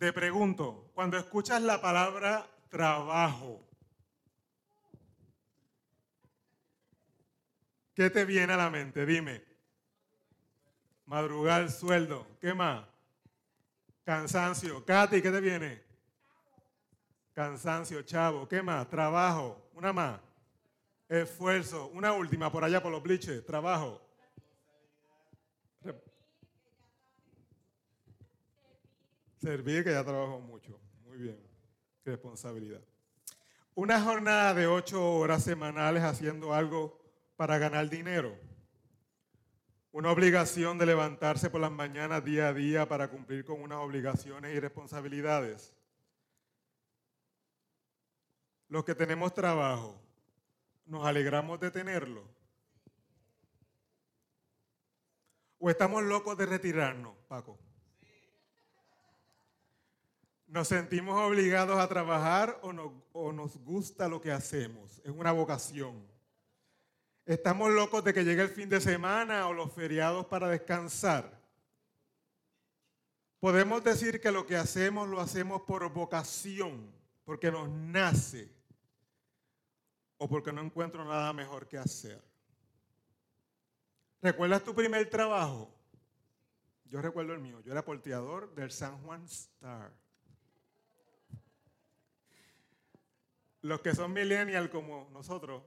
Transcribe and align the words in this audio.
Te 0.00 0.14
pregunto, 0.14 0.90
cuando 0.94 1.18
escuchas 1.18 1.60
la 1.60 1.78
palabra 1.78 2.48
trabajo, 2.70 3.68
¿qué 7.92 8.08
te 8.08 8.24
viene 8.24 8.54
a 8.54 8.56
la 8.56 8.70
mente? 8.70 9.04
Dime. 9.04 9.44
Madrugar, 11.04 11.70
sueldo. 11.70 12.26
¿Qué 12.40 12.54
más? 12.54 12.82
Cansancio. 14.02 14.82
Katy, 14.86 15.20
¿qué 15.20 15.30
te 15.30 15.40
viene? 15.42 15.82
Cansancio, 17.34 18.00
chavo. 18.00 18.48
¿Qué 18.48 18.62
más? 18.62 18.88
Trabajo. 18.88 19.68
Una 19.74 19.92
más. 19.92 20.18
Esfuerzo. 21.10 21.88
Una 21.88 22.14
última 22.14 22.50
por 22.50 22.64
allá 22.64 22.82
por 22.82 22.90
los 22.90 23.02
bliches. 23.02 23.44
Trabajo. 23.44 24.00
Servir, 29.40 29.84
que 29.84 29.92
ya 29.92 30.04
trabajo 30.04 30.38
mucho. 30.38 30.78
Muy 31.06 31.16
bien. 31.16 31.40
Responsabilidad. 32.04 32.82
Una 33.74 34.02
jornada 34.02 34.52
de 34.52 34.66
ocho 34.66 35.14
horas 35.14 35.44
semanales 35.44 36.02
haciendo 36.02 36.52
algo 36.52 37.00
para 37.36 37.56
ganar 37.56 37.88
dinero. 37.88 38.36
Una 39.92 40.10
obligación 40.10 40.76
de 40.76 40.86
levantarse 40.86 41.48
por 41.48 41.62
las 41.62 41.72
mañanas 41.72 42.22
día 42.22 42.48
a 42.48 42.52
día 42.52 42.86
para 42.86 43.08
cumplir 43.08 43.44
con 43.44 43.62
unas 43.62 43.78
obligaciones 43.78 44.54
y 44.54 44.60
responsabilidades. 44.60 45.74
Los 48.68 48.84
que 48.84 48.94
tenemos 48.94 49.32
trabajo, 49.32 49.98
¿nos 50.84 51.06
alegramos 51.06 51.58
de 51.60 51.70
tenerlo? 51.70 52.28
¿O 55.58 55.70
estamos 55.70 56.02
locos 56.02 56.36
de 56.36 56.46
retirarnos, 56.46 57.16
Paco? 57.26 57.58
¿Nos 60.50 60.66
sentimos 60.66 61.16
obligados 61.16 61.78
a 61.78 61.86
trabajar 61.86 62.58
o, 62.62 63.32
nos 63.32 63.56
gusta 63.58 64.08
lo 64.08 64.20
que 64.20 64.32
hacemos? 64.32 65.00
Es 65.04 65.12
una 65.12 65.30
vocación. 65.30 66.04
¿Estamos 67.24 67.70
locos 67.70 68.02
de 68.02 68.12
que 68.12 68.24
llegue 68.24 68.42
el 68.42 68.48
fin 68.48 68.68
de 68.68 68.80
semana 68.80 69.46
o 69.46 69.52
los 69.52 69.72
feriados 69.72 70.26
para 70.26 70.48
descansar? 70.48 71.40
Podemos 73.38 73.84
decir 73.84 74.20
que 74.20 74.32
lo 74.32 74.44
que 74.44 74.56
hacemos 74.56 75.08
lo 75.08 75.20
hacemos 75.20 75.62
por 75.62 75.88
vocación, 75.92 76.92
porque 77.24 77.52
nos 77.52 77.70
nace 77.70 78.52
o 80.18 80.28
porque 80.28 80.52
no 80.52 80.62
encuentro 80.62 81.04
nada 81.04 81.32
mejor 81.32 81.68
que 81.68 81.78
hacer. 81.78 82.20
¿Recuerdas 84.20 84.64
tu 84.64 84.74
primer 84.74 85.08
trabajo? 85.08 85.72
Yo 86.86 87.00
recuerdo 87.00 87.34
el 87.34 87.38
mío. 87.38 87.60
Yo 87.60 87.70
era 87.70 87.84
porteador 87.84 88.52
del 88.56 88.72
San 88.72 89.00
Juan 89.04 89.22
Star. 89.26 89.92
Los 93.62 93.80
que 93.80 93.94
son 93.94 94.12
millennial 94.12 94.70
como 94.70 95.08
nosotros 95.12 95.62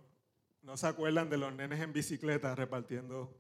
no 0.64 0.78
se 0.78 0.88
acuerdan 0.88 1.30
de 1.30 1.38
los 1.38 1.54
nenes 1.54 1.80
en 1.80 1.94
bicicleta 1.94 2.56
repartiendo 2.56 3.38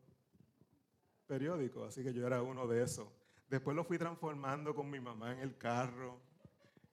periódicos, 1.25 1.87
así 1.87 2.03
que 2.03 2.13
yo 2.13 2.27
era 2.27 2.41
uno 2.43 2.67
de 2.67 2.83
esos. 2.83 3.07
Después 3.49 3.75
lo 3.75 3.83
fui 3.83 3.97
transformando 3.97 4.75
con 4.75 4.89
mi 4.89 4.99
mamá 4.99 5.31
en 5.31 5.39
el 5.39 5.57
carro. 5.57 6.19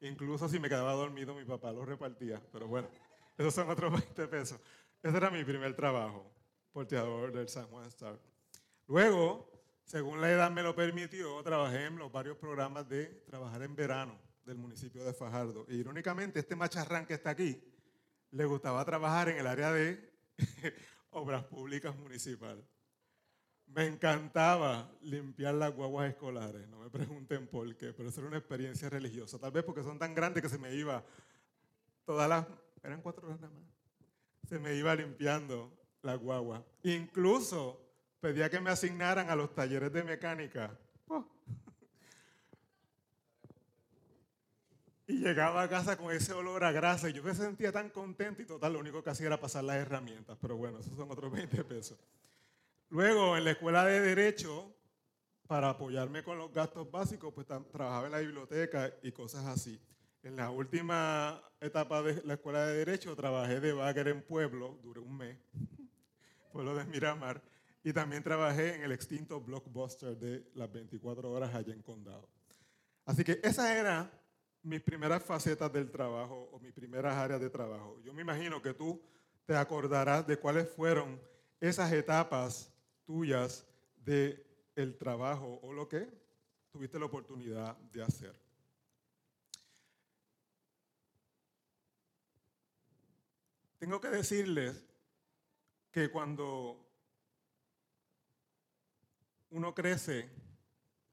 Incluso 0.00 0.48
si 0.48 0.58
me 0.58 0.68
quedaba 0.68 0.92
dormido, 0.92 1.34
mi 1.34 1.44
papá 1.44 1.72
lo 1.72 1.84
repartía. 1.84 2.40
Pero 2.50 2.66
bueno, 2.66 2.88
esos 3.36 3.52
son 3.52 3.68
otros 3.68 3.92
20 4.16 4.28
pesos. 4.28 4.58
Ese 5.02 5.16
era 5.16 5.30
mi 5.30 5.44
primer 5.44 5.74
trabajo, 5.74 6.30
porteador 6.72 7.32
del 7.32 7.48
San 7.48 7.66
Juan 7.66 7.86
Star. 7.88 8.18
Luego, 8.86 9.50
según 9.84 10.20
la 10.20 10.30
edad 10.30 10.50
me 10.50 10.62
lo 10.62 10.74
permitió, 10.74 11.42
trabajé 11.42 11.86
en 11.86 11.96
los 11.96 12.10
varios 12.10 12.38
programas 12.38 12.88
de 12.88 13.06
trabajar 13.26 13.62
en 13.62 13.74
verano 13.74 14.29
del 14.50 14.58
municipio 14.58 15.04
de 15.04 15.12
Fajardo. 15.12 15.64
E 15.68 15.76
irónicamente, 15.76 16.40
este 16.40 16.56
macharrán 16.56 17.06
que 17.06 17.14
está 17.14 17.30
aquí 17.30 17.62
le 18.32 18.44
gustaba 18.44 18.84
trabajar 18.84 19.28
en 19.28 19.38
el 19.38 19.46
área 19.46 19.70
de 19.72 20.12
obras 21.10 21.44
públicas 21.44 21.96
municipal. 21.96 22.60
Me 23.66 23.86
encantaba 23.86 24.90
limpiar 25.02 25.54
las 25.54 25.72
guaguas 25.72 26.10
escolares, 26.10 26.66
no 26.66 26.80
me 26.80 26.90
pregunten 26.90 27.46
por 27.46 27.76
qué, 27.76 27.92
pero 27.92 28.08
eso 28.08 28.20
era 28.20 28.28
una 28.28 28.38
experiencia 28.38 28.90
religiosa. 28.90 29.38
Tal 29.38 29.52
vez 29.52 29.62
porque 29.62 29.84
son 29.84 30.00
tan 30.00 30.16
grandes 30.16 30.42
que 30.42 30.48
se 30.48 30.58
me 30.58 30.74
iba 30.74 31.04
todas 32.04 32.28
las, 32.28 32.44
eran 32.82 33.02
cuatro 33.02 33.28
horas 33.28 33.40
nada 33.40 33.54
más, 33.54 33.62
se 34.48 34.58
me 34.58 34.74
iba 34.74 34.92
limpiando 34.96 35.72
la 36.02 36.16
guagua. 36.16 36.66
Incluso 36.82 37.80
pedía 38.18 38.50
que 38.50 38.60
me 38.60 38.70
asignaran 38.70 39.30
a 39.30 39.36
los 39.36 39.54
talleres 39.54 39.92
de 39.92 40.02
mecánica. 40.02 40.76
Y 45.10 45.14
llegaba 45.14 45.62
a 45.62 45.68
casa 45.68 45.96
con 45.96 46.14
ese 46.14 46.32
olor 46.32 46.62
a 46.62 46.70
grasa 46.70 47.10
y 47.10 47.12
yo 47.12 47.24
me 47.24 47.34
sentía 47.34 47.72
tan 47.72 47.90
contento 47.90 48.42
y 48.42 48.44
total, 48.44 48.74
lo 48.74 48.78
único 48.78 49.02
que 49.02 49.10
hacía 49.10 49.26
era 49.26 49.40
pasar 49.40 49.64
las 49.64 49.74
herramientas, 49.74 50.38
pero 50.40 50.56
bueno, 50.56 50.78
esos 50.78 50.94
son 50.94 51.10
otros 51.10 51.32
20 51.32 51.64
pesos. 51.64 51.98
Luego, 52.90 53.36
en 53.36 53.42
la 53.42 53.50
escuela 53.50 53.84
de 53.84 53.98
Derecho, 53.98 54.72
para 55.48 55.70
apoyarme 55.70 56.22
con 56.22 56.38
los 56.38 56.52
gastos 56.52 56.88
básicos, 56.88 57.34
pues 57.34 57.44
trabajaba 57.44 58.06
en 58.06 58.12
la 58.12 58.20
biblioteca 58.20 58.94
y 59.02 59.10
cosas 59.10 59.46
así. 59.46 59.80
En 60.22 60.36
la 60.36 60.50
última 60.50 61.42
etapa 61.60 62.02
de 62.02 62.22
la 62.24 62.34
escuela 62.34 62.64
de 62.66 62.76
Derecho, 62.76 63.16
trabajé 63.16 63.58
de 63.58 63.72
bagger 63.72 64.06
en 64.06 64.22
Pueblo, 64.22 64.78
duré 64.80 65.00
un 65.00 65.16
mes, 65.16 65.36
Pueblo 66.52 66.76
de 66.76 66.84
Miramar, 66.84 67.42
y 67.82 67.92
también 67.92 68.22
trabajé 68.22 68.76
en 68.76 68.84
el 68.84 68.92
extinto 68.92 69.40
Blockbuster 69.40 70.16
de 70.16 70.52
las 70.54 70.70
24 70.70 71.32
horas 71.32 71.52
allá 71.52 71.74
en 71.74 71.82
Condado. 71.82 72.28
Así 73.04 73.24
que 73.24 73.40
esa 73.42 73.76
era 73.76 74.19
mis 74.62 74.80
primeras 74.80 75.22
facetas 75.22 75.72
del 75.72 75.90
trabajo 75.90 76.48
o 76.52 76.58
mis 76.58 76.72
primeras 76.72 77.16
áreas 77.16 77.40
de 77.40 77.50
trabajo. 77.50 77.98
Yo 78.02 78.12
me 78.12 78.22
imagino 78.22 78.60
que 78.60 78.74
tú 78.74 79.02
te 79.46 79.56
acordarás 79.56 80.26
de 80.26 80.36
cuáles 80.36 80.68
fueron 80.68 81.20
esas 81.60 81.92
etapas 81.92 82.72
tuyas 83.04 83.66
de 83.96 84.46
el 84.76 84.96
trabajo 84.96 85.58
o 85.62 85.72
lo 85.72 85.88
que 85.88 86.08
tuviste 86.70 86.98
la 86.98 87.06
oportunidad 87.06 87.76
de 87.76 88.02
hacer. 88.02 88.34
Tengo 93.78 94.00
que 94.00 94.08
decirles 94.08 94.84
que 95.90 96.10
cuando 96.10 96.86
uno 99.50 99.74
crece 99.74 100.30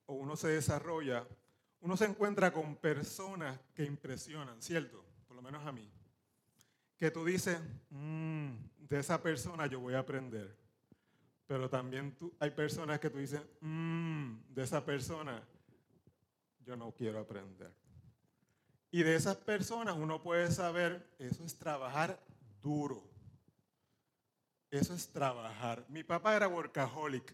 o 0.06 0.14
uno 0.14 0.36
se 0.36 0.50
desarrolla, 0.50 1.28
uno 1.82 1.96
se 1.96 2.06
encuentra 2.06 2.52
con 2.52 2.76
personas 2.76 3.60
que 3.74 3.84
impresionan, 3.84 4.62
¿cierto? 4.62 5.04
Por 5.28 5.36
lo 5.36 5.42
menos 5.42 5.66
a 5.66 5.72
mí. 5.72 5.90
Que 6.98 7.12
tú 7.12 7.24
dices, 7.24 7.60
mm, 7.90 8.52
de 8.80 9.00
esa 9.00 9.22
persona 9.22 9.68
yo 9.68 9.80
voy 9.80 9.94
a 9.94 10.00
aprender. 10.00 10.56
Pero 11.46 11.70
también 11.70 12.16
tú, 12.16 12.36
hay 12.40 12.52
personas 12.52 13.00
que 13.00 13.10
tú 13.10 13.20
dices, 13.20 13.42
mm, 13.62 14.38
de 14.50 14.64
esa 14.64 14.84
persona 14.84 15.42
yo 16.66 16.76
no 16.76 16.92
quiero 16.92 17.20
aprender. 17.20 17.72
Y 18.92 19.04
de 19.04 19.16
esas 19.16 19.38
personas 19.38 19.96
uno 19.98 20.22
puede 20.22 20.52
saber, 20.52 21.08
eso 21.20 21.44
es 21.44 21.58
trabajar 21.58 22.20
duro. 22.62 23.04
Eso 24.72 24.94
es 24.94 25.08
trabajar. 25.08 25.86
Mi 25.88 26.04
papá 26.04 26.36
era 26.36 26.48
workaholic. 26.48 27.34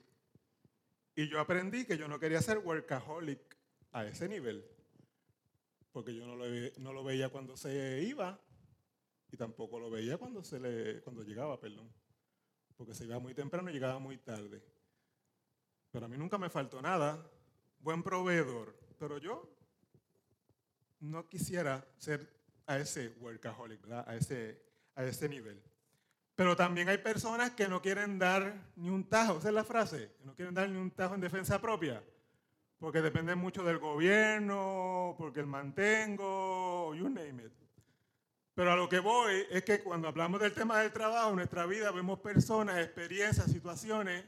Y 1.15 1.27
yo 1.27 1.39
aprendí 1.39 1.85
que 1.85 1.97
yo 1.97 2.07
no 2.07 2.19
quería 2.19 2.41
ser 2.41 2.59
workaholic 2.59 3.52
a 3.93 4.05
ese 4.07 4.27
nivel, 4.27 4.65
porque 5.91 6.13
yo 6.15 6.25
no 6.25 6.35
lo, 6.35 6.45
no 6.79 6.93
lo 6.93 7.03
veía 7.03 7.29
cuando 7.29 7.55
se 7.55 8.01
iba 8.01 8.39
y 9.31 9.37
tampoco 9.37 9.79
lo 9.79 9.89
veía 9.89 10.17
cuando, 10.17 10.43
se 10.43 10.59
le, 10.59 11.01
cuando 11.01 11.23
llegaba, 11.23 11.59
perdón, 11.59 11.91
porque 12.75 12.95
se 12.95 13.05
iba 13.05 13.19
muy 13.19 13.35
temprano 13.35 13.69
y 13.69 13.73
llegaba 13.73 13.99
muy 13.99 14.17
tarde. 14.17 14.63
Pero 15.91 16.07
a 16.07 16.09
mí 16.09 16.17
nunca 16.17 16.39
me 16.39 16.49
faltó 16.49 16.81
nada, 16.81 17.23
buen 17.79 18.01
proveedor, 18.01 18.75
pero 18.97 19.19
yo 19.19 19.55
no 20.99 21.29
quisiera 21.29 21.87
ser 21.97 22.27
a 22.65 22.79
ese 22.79 23.09
workaholic, 23.19 23.87
A, 23.91 24.15
ese, 24.15 24.59
a 24.95 25.03
ese 25.03 25.29
nivel. 25.29 25.61
Pero 26.35 26.55
también 26.55 26.89
hay 26.89 26.97
personas 26.97 27.51
que 27.51 27.67
no 27.67 27.79
quieren 27.79 28.17
dar 28.17 28.71
ni 28.75 28.89
un 28.89 29.07
tajo, 29.07 29.37
esa 29.37 29.49
es 29.49 29.53
la 29.53 29.63
frase, 29.63 30.15
no 30.23 30.33
quieren 30.33 30.55
dar 30.55 30.67
ni 30.67 30.79
un 30.79 30.89
tajo 30.89 31.13
en 31.13 31.21
defensa 31.21 31.61
propia 31.61 32.03
porque 32.83 33.01
depende 33.01 33.33
mucho 33.33 33.63
del 33.63 33.79
gobierno, 33.79 35.15
porque 35.17 35.39
el 35.39 35.45
mantengo, 35.45 36.93
you 36.93 37.07
name 37.07 37.45
it. 37.45 37.53
Pero 38.53 38.73
a 38.73 38.75
lo 38.75 38.89
que 38.89 38.99
voy 38.99 39.45
es 39.49 39.63
que 39.63 39.81
cuando 39.81 40.09
hablamos 40.09 40.41
del 40.41 40.51
tema 40.51 40.79
del 40.79 40.91
trabajo, 40.91 41.29
en 41.29 41.37
nuestra 41.37 41.65
vida 41.65 41.91
vemos 41.91 42.19
personas, 42.19 42.79
experiencias, 42.79 43.49
situaciones, 43.49 44.25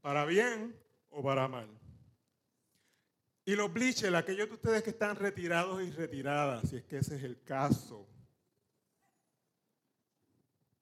para 0.00 0.24
bien 0.24 0.74
o 1.10 1.22
para 1.22 1.46
mal. 1.46 1.68
Y 3.44 3.54
los 3.54 3.72
bleachers, 3.72 4.16
aquellos 4.16 4.48
de 4.48 4.54
ustedes 4.54 4.82
que 4.82 4.90
están 4.90 5.14
retirados 5.14 5.80
y 5.80 5.92
retiradas, 5.92 6.70
si 6.70 6.78
es 6.78 6.82
que 6.82 6.98
ese 6.98 7.14
es 7.14 7.22
el 7.22 7.40
caso, 7.44 8.08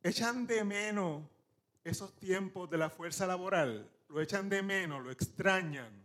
echan 0.03 0.47
de 0.47 0.65
menos 0.65 1.23
esos 1.85 2.17
tiempos 2.17 2.71
de 2.71 2.79
la 2.79 2.89
fuerza 2.89 3.27
laboral, 3.27 3.91
lo 4.09 4.23
echan 4.23 4.49
de 4.49 4.63
menos, 4.63 5.05
lo 5.05 5.11
extrañan. 5.11 6.00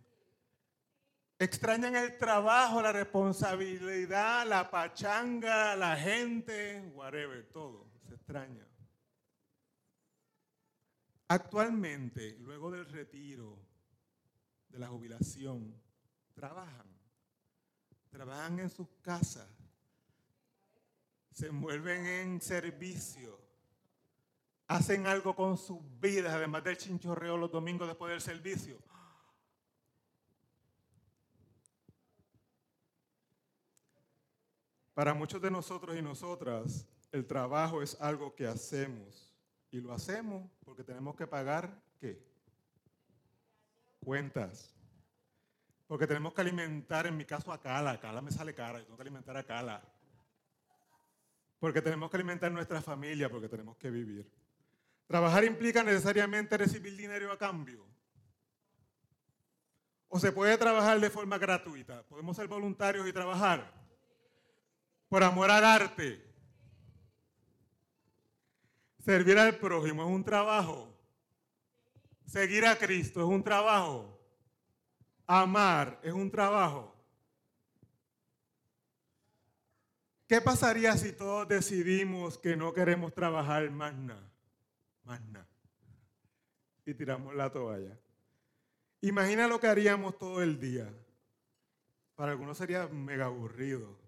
Extrañan 1.37 1.95
el 1.97 2.17
trabajo, 2.17 2.81
la 2.81 2.93
responsabilidad, 2.93 4.47
la 4.47 4.71
pachanga, 4.71 5.75
la 5.75 5.97
gente, 5.97 6.89
whatever, 6.93 7.45
todo. 7.51 7.87
Se 8.07 8.15
extraña. 8.15 8.65
Actualmente, 11.27 12.37
luego 12.39 12.71
del 12.71 12.85
retiro, 12.85 13.59
de 14.69 14.79
la 14.79 14.87
jubilación, 14.87 15.75
trabajan. 16.33 16.87
Trabajan 18.11 18.59
en 18.59 18.69
sus 18.69 18.87
casas. 19.01 19.49
Se 21.31 21.47
envuelven 21.47 22.05
en 22.05 22.39
servicio. 22.39 23.43
Hacen 24.67 25.05
algo 25.05 25.35
con 25.35 25.57
sus 25.57 25.79
vidas, 25.99 26.33
además 26.33 26.63
del 26.63 26.77
chinchorreo 26.77 27.35
los 27.35 27.51
domingos 27.51 27.89
después 27.89 28.11
del 28.11 28.21
servicio. 28.21 28.81
Para 34.95 35.13
muchos 35.13 35.41
de 35.41 35.51
nosotros 35.51 35.97
y 35.97 36.01
nosotras, 36.01 36.87
el 37.11 37.27
trabajo 37.27 37.81
es 37.81 37.99
algo 37.99 38.33
que 38.33 38.47
hacemos. 38.47 39.35
Y 39.69 39.81
lo 39.81 39.91
hacemos 39.91 40.49
porque 40.63 40.85
tenemos 40.85 41.17
que 41.17 41.27
pagar, 41.27 41.69
¿qué? 41.99 42.25
Cuentas. 43.99 44.73
Porque 45.85 46.07
tenemos 46.07 46.33
que 46.33 46.39
alimentar, 46.39 47.07
en 47.07 47.17
mi 47.17 47.25
caso, 47.25 47.51
a 47.51 47.59
Cala. 47.59 47.99
Cala 47.99 48.21
me 48.21 48.31
sale 48.31 48.55
cara, 48.55 48.79
yo 48.79 48.85
tengo 48.85 48.95
que 48.95 49.01
alimentar 49.01 49.35
a 49.35 49.43
Cala. 49.43 49.83
Porque 51.59 51.81
tenemos 51.81 52.09
que 52.09 52.15
alimentar 52.15 52.49
nuestra 52.49 52.81
familia, 52.81 53.29
porque 53.29 53.49
tenemos 53.49 53.75
que 53.75 53.91
vivir. 53.91 54.31
Trabajar 55.07 55.43
implica 55.43 55.83
necesariamente 55.83 56.57
recibir 56.57 56.95
dinero 56.95 57.29
a 57.33 57.37
cambio. 57.37 57.85
O 60.07 60.21
se 60.21 60.31
puede 60.31 60.57
trabajar 60.57 61.01
de 61.01 61.09
forma 61.09 61.37
gratuita. 61.37 62.03
Podemos 62.03 62.37
ser 62.37 62.47
voluntarios 62.47 63.05
y 63.05 63.11
trabajar 63.11 63.84
por 65.15 65.23
amor 65.23 65.49
al 65.49 65.63
arte. 65.63 66.21
Servir 68.99 69.39
al 69.39 69.57
prójimo 69.59 70.03
es 70.03 70.09
un 70.09 70.25
trabajo. 70.25 70.93
Seguir 72.25 72.65
a 72.65 72.77
Cristo 72.77 73.21
es 73.21 73.25
un 73.25 73.41
trabajo. 73.41 74.19
Amar 75.25 76.01
es 76.03 76.11
un 76.11 76.29
trabajo. 76.29 76.93
¿Qué 80.27 80.41
pasaría 80.41 80.97
si 80.97 81.13
todos 81.13 81.47
decidimos 81.47 82.37
que 82.37 82.57
no 82.57 82.73
queremos 82.73 83.13
trabajar 83.13 83.71
más 83.71 83.95
nada? 83.95 84.29
Más 85.05 85.21
nada. 85.27 85.47
Y 86.85 86.93
tiramos 86.93 87.33
la 87.33 87.49
toalla. 87.49 87.97
Imagina 88.99 89.47
lo 89.47 89.61
que 89.61 89.67
haríamos 89.67 90.17
todo 90.17 90.43
el 90.43 90.59
día. 90.59 90.93
Para 92.15 92.33
algunos 92.33 92.57
sería 92.57 92.85
mega 92.89 93.27
aburrido 93.27 94.03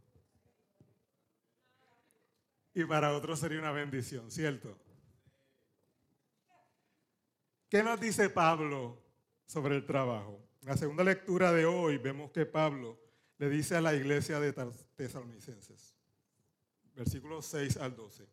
y 2.77 2.85
para 2.85 3.15
otros 3.15 3.39
sería 3.39 3.57
una 3.57 3.71
bendición, 3.71 4.29
¿cierto? 4.29 4.77
¿Qué 7.67 7.81
nos 7.81 7.99
dice 7.99 8.29
Pablo 8.29 9.01
sobre 9.47 9.75
el 9.75 9.83
trabajo? 9.83 10.47
En 10.61 10.69
la 10.69 10.77
segunda 10.77 11.03
lectura 11.03 11.51
de 11.51 11.65
hoy 11.65 11.97
vemos 11.97 12.29
que 12.29 12.45
Pablo 12.45 12.99
le 13.39 13.49
dice 13.49 13.75
a 13.75 13.81
la 13.81 13.95
iglesia 13.95 14.39
de 14.39 14.53
tesalonicenses, 14.95 15.95
versículos 16.93 17.47
6 17.47 17.77
al 17.77 17.95
12, 17.95 18.27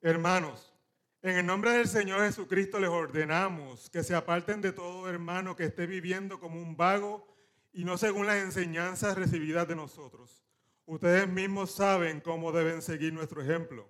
hermanos, 0.00 0.72
en 1.20 1.36
el 1.36 1.44
nombre 1.44 1.72
del 1.72 1.88
Señor 1.88 2.20
Jesucristo 2.22 2.80
les 2.80 2.88
ordenamos 2.88 3.90
que 3.90 4.02
se 4.02 4.14
aparten 4.14 4.62
de 4.62 4.72
todo 4.72 5.10
hermano 5.10 5.56
que 5.56 5.64
esté 5.64 5.86
viviendo 5.86 6.40
como 6.40 6.58
un 6.58 6.74
vago 6.74 7.28
y 7.70 7.84
no 7.84 7.98
según 7.98 8.26
las 8.26 8.42
enseñanzas 8.42 9.14
recibidas 9.14 9.68
de 9.68 9.76
nosotros 9.76 10.41
Ustedes 10.86 11.28
mismos 11.28 11.70
saben 11.70 12.20
cómo 12.20 12.50
deben 12.50 12.82
seguir 12.82 13.12
nuestro 13.12 13.40
ejemplo. 13.40 13.88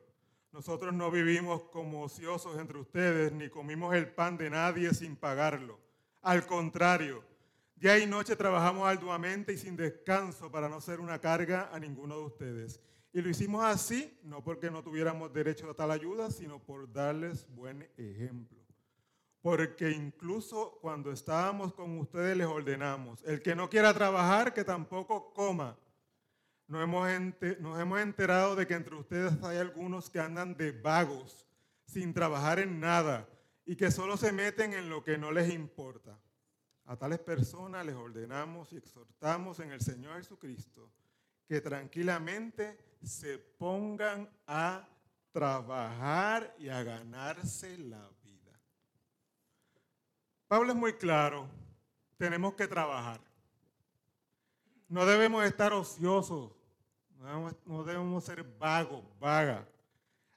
Nosotros 0.53 0.93
no 0.93 1.11
vivimos 1.11 1.63
como 1.65 2.03
ociosos 2.03 2.59
entre 2.59 2.79
ustedes, 2.79 3.33
ni 3.33 3.49
comimos 3.49 3.95
el 3.95 4.13
pan 4.13 4.37
de 4.37 4.51
nadie 4.51 4.93
sin 4.93 5.17
pagarlo. 5.17 5.81
Al 6.21 6.47
contrario, 6.47 7.25
día 7.77 7.99
y 7.99 8.07
noche 8.07 8.37
trabajamos 8.37 8.87
arduamente 8.87 9.55
y 9.55 9.57
sin 9.57 9.75
descanso 9.75 10.51
para 10.51 10.69
no 10.69 10.83
ser 10.83 11.01
una 11.01 11.19
carga 11.19 11.71
a 11.73 11.81
ninguno 11.81 12.19
de 12.19 12.25
ustedes. 12.25 12.81
Y 13.15 13.23
lo 13.23 13.31
hicimos 13.31 13.65
así, 13.65 14.19
no 14.25 14.45
porque 14.45 14.71
no 14.71 14.83
tuviéramos 14.83 15.33
derecho 15.33 15.71
a 15.71 15.75
tal 15.75 15.91
ayuda, 15.91 16.31
sino 16.31 16.59
por 16.59 16.93
darles 16.93 17.47
buen 17.55 17.89
ejemplo. 17.97 18.59
Porque 19.41 19.91
incluso 19.91 20.79
cuando 20.83 21.11
estábamos 21.11 21.73
con 21.73 21.99
ustedes 21.99 22.37
les 22.37 22.47
ordenamos, 22.47 23.23
el 23.25 23.41
que 23.41 23.55
no 23.55 23.71
quiera 23.71 23.95
trabajar, 23.95 24.53
que 24.53 24.65
tampoco 24.65 25.33
coma 25.33 25.79
nos 26.73 27.79
hemos, 27.79 28.01
enterado 28.01 28.57
de 28.57 28.67
que 28.67 28.73
entre 28.73 28.95
ustedes 28.95 29.35
hay 29.43 29.59
algunos 29.59 30.09
que 30.09 30.19
andan 30.19 30.57
de 30.57 30.73
vagos, 30.73 31.47
sin 31.85 32.15
trabajar 32.15 32.59
en 32.61 32.81
nada, 32.81 33.29
y 33.67 33.77
que 33.77 33.91
solo 33.91 34.17
se 34.17 34.33
meten 34.33 34.73
en 34.73 34.89
lo 34.89 35.05
que 35.05 35.19
no 35.19 35.33
les 35.33 35.53
importa. 35.53 36.19
A 36.87 36.97
tales 36.97 37.19
personas 37.19 37.85
les 37.85 37.95
ordenamos 37.95 38.73
y 38.73 38.79
exhortamos 38.79 39.61
en 39.61 39.71
el 39.71 39.83
Señor 39.83 40.17
Jesucristo 40.17 40.91
que 41.47 41.61
tranquilamente 41.61 42.79
se 43.03 43.37
pongan 43.37 44.31
a 44.47 44.89
trabajar 45.31 46.55
y 46.59 46.71
a 46.71 46.83
ganarse 46.83 47.77
la 47.77 48.09
vida. 48.23 48.59
Pablo 50.49 50.73
es 50.73 50.79
muy 50.79 50.95
claro, 50.95 51.51
tenemos 52.17 52.55
que 52.55 52.67
trabajar. 52.67 53.21
No 54.89 55.05
debemos 55.05 55.45
estar 55.45 55.75
ociosos 55.75 56.62
no 57.23 57.85
debemos, 57.85 58.25
ser 58.25 58.43
vagos, 58.43 59.05
vagas. 59.19 59.65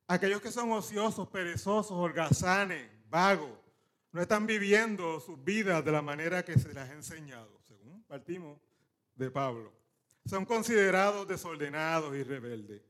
Aquellos 0.08 0.42
que 0.42 0.52
son 0.52 0.72
ociosos, 0.72 1.28
perezosos, 1.28 1.92
holgazanes, 1.92 2.90
vagos, 3.10 3.58
no 4.12 4.22
están 4.22 4.46
viviendo 4.46 5.20
sus 5.20 5.44
vidas 5.44 5.84
de 5.84 5.92
la 5.92 6.02
manera 6.02 6.46
que 6.46 6.58
se 6.58 6.70
les 6.70 6.78
ha 6.78 6.94
enseñado, 6.94 7.60
según 7.68 8.04
partimos 8.04 8.60
de 9.16 9.32
Pablo. 9.32 9.74
Son 10.26 10.46
considerados 10.46 11.28
desordenados 11.28 12.16
y 12.16 12.24
rebeldes. 12.24 12.82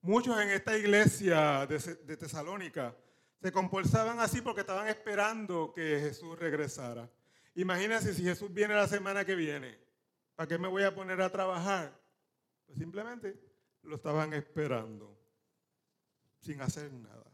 Muchos 0.00 0.40
en 0.40 0.50
esta 0.50 0.76
iglesia 0.76 1.66
de, 1.66 2.16
Tesalónica 2.16 2.96
se 3.42 3.52
comportaban 3.52 4.20
así 4.20 4.40
porque 4.40 4.60
estaban 4.62 4.88
esperando 4.88 5.72
que 5.72 6.00
Jesús 6.00 6.38
regresara. 6.38 7.10
Imagínense 7.54 8.14
si 8.14 8.22
Jesús 8.22 8.52
viene 8.52 8.74
la 8.74 8.86
semana 8.86 9.24
que 9.24 9.34
viene. 9.34 9.78
¿Para 10.34 10.46
qué 10.46 10.58
me 10.58 10.68
voy 10.68 10.84
a 10.84 10.94
poner 10.94 11.20
a 11.20 11.30
trabajar? 11.30 11.92
Pues 12.68 12.78
simplemente 12.78 13.34
lo 13.82 13.96
estaban 13.96 14.34
esperando, 14.34 15.18
sin 16.38 16.60
hacer 16.60 16.92
nada. 16.92 17.24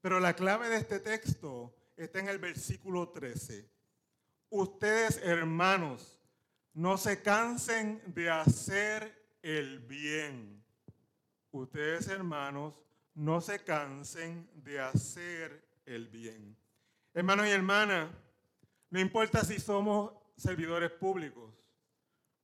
Pero 0.00 0.18
la 0.18 0.34
clave 0.34 0.70
de 0.70 0.78
este 0.78 1.00
texto 1.00 1.76
está 1.96 2.20
en 2.20 2.28
el 2.28 2.38
versículo 2.38 3.10
13. 3.10 3.70
Ustedes, 4.48 5.20
hermanos, 5.22 6.18
no 6.72 6.96
se 6.96 7.20
cansen 7.20 8.02
de 8.06 8.30
hacer 8.30 9.36
el 9.42 9.80
bien. 9.80 10.64
Ustedes, 11.50 12.08
hermanos, 12.08 12.82
no 13.14 13.42
se 13.42 13.62
cansen 13.62 14.48
de 14.54 14.80
hacer 14.80 15.62
el 15.84 16.08
bien. 16.08 16.56
Hermanos 17.12 17.48
y 17.48 17.50
hermanas, 17.50 18.10
no 18.88 18.98
importa 18.98 19.44
si 19.44 19.60
somos 19.60 20.14
servidores 20.36 20.90
públicos, 20.90 21.59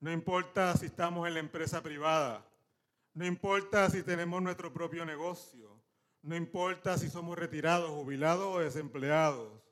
no 0.00 0.12
importa 0.12 0.76
si 0.76 0.86
estamos 0.86 1.26
en 1.26 1.34
la 1.34 1.40
empresa 1.40 1.82
privada. 1.82 2.46
No 3.14 3.24
importa 3.24 3.88
si 3.88 4.02
tenemos 4.02 4.42
nuestro 4.42 4.72
propio 4.72 5.06
negocio. 5.06 5.82
No 6.22 6.36
importa 6.36 6.98
si 6.98 7.08
somos 7.08 7.38
retirados, 7.38 7.90
jubilados 7.90 8.56
o 8.56 8.58
desempleados. 8.60 9.62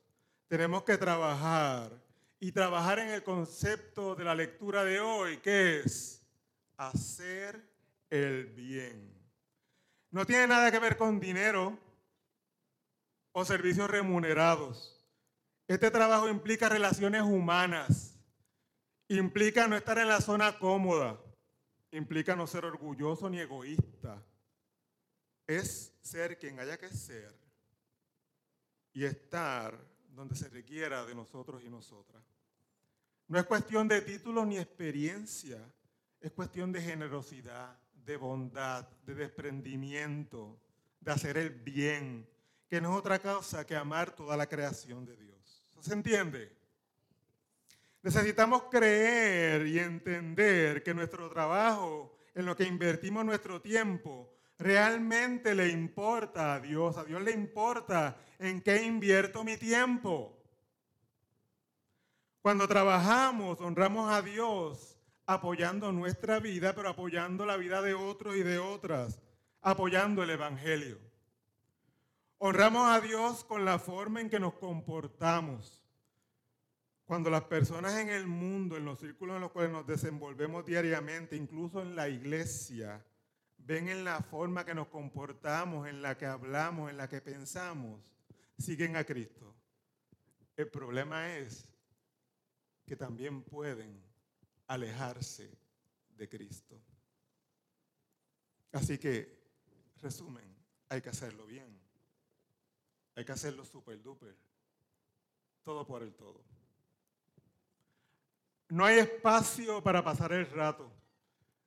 Tenemos 0.47 0.83
que 0.83 0.97
trabajar 0.97 1.91
y 2.39 2.51
trabajar 2.51 2.99
en 2.99 3.09
el 3.09 3.23
concepto 3.23 4.15
de 4.15 4.23
la 4.23 4.35
lectura 4.35 4.83
de 4.83 4.99
hoy, 4.99 5.37
que 5.37 5.79
es 5.79 6.25
hacer 6.77 7.61
el 8.09 8.45
bien. 8.47 9.13
No 10.11 10.25
tiene 10.25 10.47
nada 10.47 10.71
que 10.71 10.79
ver 10.79 10.97
con 10.97 11.19
dinero 11.19 11.77
o 13.31 13.45
servicios 13.45 13.89
remunerados. 13.89 15.05
Este 15.67 15.91
trabajo 15.91 16.29
implica 16.29 16.69
relaciones 16.69 17.21
humanas 17.21 18.14
Implica 19.07 19.67
no 19.67 19.75
estar 19.75 19.97
en 19.97 20.07
la 20.07 20.21
zona 20.21 20.57
cómoda. 20.57 21.19
Implica 21.91 22.35
no 22.35 22.47
ser 22.47 22.65
orgulloso 22.65 23.29
ni 23.29 23.39
egoísta. 23.39 24.23
Es 25.47 25.93
ser 26.01 26.39
quien 26.39 26.59
haya 26.59 26.77
que 26.77 26.89
ser 26.89 27.33
y 28.93 29.05
estar 29.05 29.77
donde 30.09 30.35
se 30.35 30.49
requiera 30.49 31.05
de 31.05 31.13
nosotros 31.13 31.61
y 31.63 31.69
nosotras. 31.69 32.23
No 33.27 33.37
es 33.37 33.45
cuestión 33.45 33.87
de 33.87 34.01
títulos 34.01 34.47
ni 34.47 34.57
experiencia, 34.57 35.59
es 36.21 36.31
cuestión 36.31 36.71
de 36.71 36.81
generosidad, 36.81 37.77
de 37.93 38.17
bondad, 38.17 38.87
de 39.05 39.15
desprendimiento, 39.15 40.59
de 40.99 41.11
hacer 41.11 41.37
el 41.37 41.49
bien, 41.49 42.27
que 42.67 42.79
no 42.79 42.93
es 42.93 42.99
otra 42.99 43.19
cosa 43.19 43.65
que 43.65 43.75
amar 43.75 44.15
toda 44.15 44.37
la 44.37 44.47
creación 44.47 45.05
de 45.05 45.17
Dios. 45.17 45.63
¿Se 45.81 45.93
entiende? 45.93 46.55
Necesitamos 48.05 48.65
creer 48.69 49.65
y 49.65 49.79
entender 49.79 50.83
que 50.83 50.93
nuestro 50.93 51.27
trabajo, 51.27 52.15
en 52.35 52.45
lo 52.45 52.55
que 52.55 52.65
invertimos 52.65 53.25
nuestro 53.25 53.63
tiempo, 53.63 54.31
realmente 54.59 55.55
le 55.55 55.69
importa 55.69 56.53
a 56.53 56.59
Dios. 56.59 56.97
A 56.97 57.03
Dios 57.03 57.19
le 57.23 57.31
importa 57.31 58.15
en 58.37 58.61
qué 58.61 58.83
invierto 58.83 59.43
mi 59.43 59.57
tiempo. 59.57 60.37
Cuando 62.43 62.67
trabajamos, 62.67 63.59
honramos 63.59 64.13
a 64.13 64.21
Dios 64.21 64.99
apoyando 65.25 65.91
nuestra 65.91 66.39
vida, 66.39 66.75
pero 66.75 66.89
apoyando 66.89 67.43
la 67.43 67.57
vida 67.57 67.81
de 67.81 67.95
otros 67.95 68.35
y 68.35 68.43
de 68.43 68.59
otras, 68.59 69.19
apoyando 69.63 70.21
el 70.21 70.29
Evangelio. 70.29 70.99
Honramos 72.37 72.87
a 72.87 73.01
Dios 73.01 73.43
con 73.43 73.65
la 73.65 73.79
forma 73.79 74.21
en 74.21 74.29
que 74.29 74.39
nos 74.39 74.53
comportamos. 74.53 75.84
Cuando 77.05 77.29
las 77.29 77.43
personas 77.43 77.95
en 77.99 78.09
el 78.09 78.25
mundo, 78.25 78.77
en 78.77 78.85
los 78.85 78.99
círculos 78.99 79.35
en 79.35 79.41
los 79.41 79.51
cuales 79.51 79.71
nos 79.71 79.85
desenvolvemos 79.85 80.65
diariamente, 80.65 81.35
incluso 81.35 81.81
en 81.81 81.95
la 81.95 82.09
iglesia, 82.09 83.05
ven 83.57 83.89
en 83.89 84.03
la 84.03 84.21
forma 84.21 84.65
que 84.65 84.73
nos 84.73 84.87
comportamos, 84.87 85.87
en 85.87 86.01
la 86.01 86.17
que 86.17 86.25
hablamos, 86.25 86.89
en 86.89 86.97
la 86.97 87.07
que 87.07 87.21
pensamos, 87.21 88.01
siguen 88.57 88.95
a 88.95 89.03
Cristo. 89.03 89.55
El 90.55 90.69
problema 90.69 91.35
es 91.35 91.69
que 92.85 92.95
también 92.95 93.43
pueden 93.43 94.01
alejarse 94.67 95.51
de 96.09 96.27
Cristo. 96.27 96.81
Así 98.71 98.97
que, 98.97 99.43
resumen, 100.01 100.55
hay 100.89 101.01
que 101.01 101.09
hacerlo 101.09 101.45
bien. 101.45 101.79
Hay 103.15 103.25
que 103.25 103.31
hacerlo 103.31 103.63
super 103.63 104.01
duper. 104.01 104.35
Todo 105.63 105.85
por 105.85 106.03
el 106.03 106.13
todo. 106.15 106.54
No 108.69 108.85
hay 108.85 108.99
espacio 108.99 109.81
para 109.83 110.03
pasar 110.03 110.33
el 110.33 110.49
rato. 110.49 110.91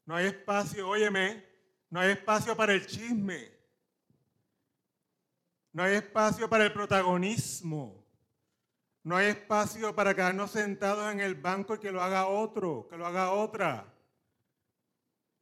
No 0.04 0.16
hay 0.16 0.26
espacio, 0.26 0.88
óyeme, 0.88 1.44
no 1.90 2.00
hay 2.00 2.12
espacio 2.12 2.56
para 2.56 2.72
el 2.74 2.86
chisme. 2.86 3.50
No 5.72 5.82
hay 5.82 5.96
espacio 5.96 6.48
para 6.48 6.64
el 6.64 6.72
protagonismo. 6.72 8.04
No 9.04 9.16
hay 9.16 9.28
espacio 9.28 9.94
para 9.94 10.14
quedarnos 10.14 10.50
sentados 10.50 11.12
en 11.12 11.20
el 11.20 11.34
banco 11.34 11.74
y 11.74 11.78
que 11.78 11.92
lo 11.92 12.02
haga 12.02 12.26
otro, 12.26 12.86
que 12.90 12.96
lo 12.96 13.06
haga 13.06 13.32
otra. 13.32 13.86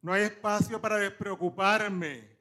No 0.01 0.13
hay 0.13 0.23
espacio 0.23 0.79
para 0.79 0.97
despreocuparme. 0.97 2.37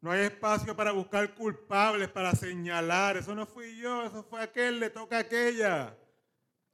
No 0.00 0.12
hay 0.12 0.22
espacio 0.22 0.74
para 0.76 0.92
buscar 0.92 1.34
culpables, 1.34 2.08
para 2.08 2.32
señalar. 2.32 3.16
Eso 3.16 3.34
no 3.34 3.46
fui 3.46 3.76
yo, 3.76 4.04
eso 4.04 4.22
fue 4.22 4.42
aquel, 4.42 4.80
le 4.80 4.90
toca 4.90 5.16
a 5.16 5.20
aquella. 5.20 5.96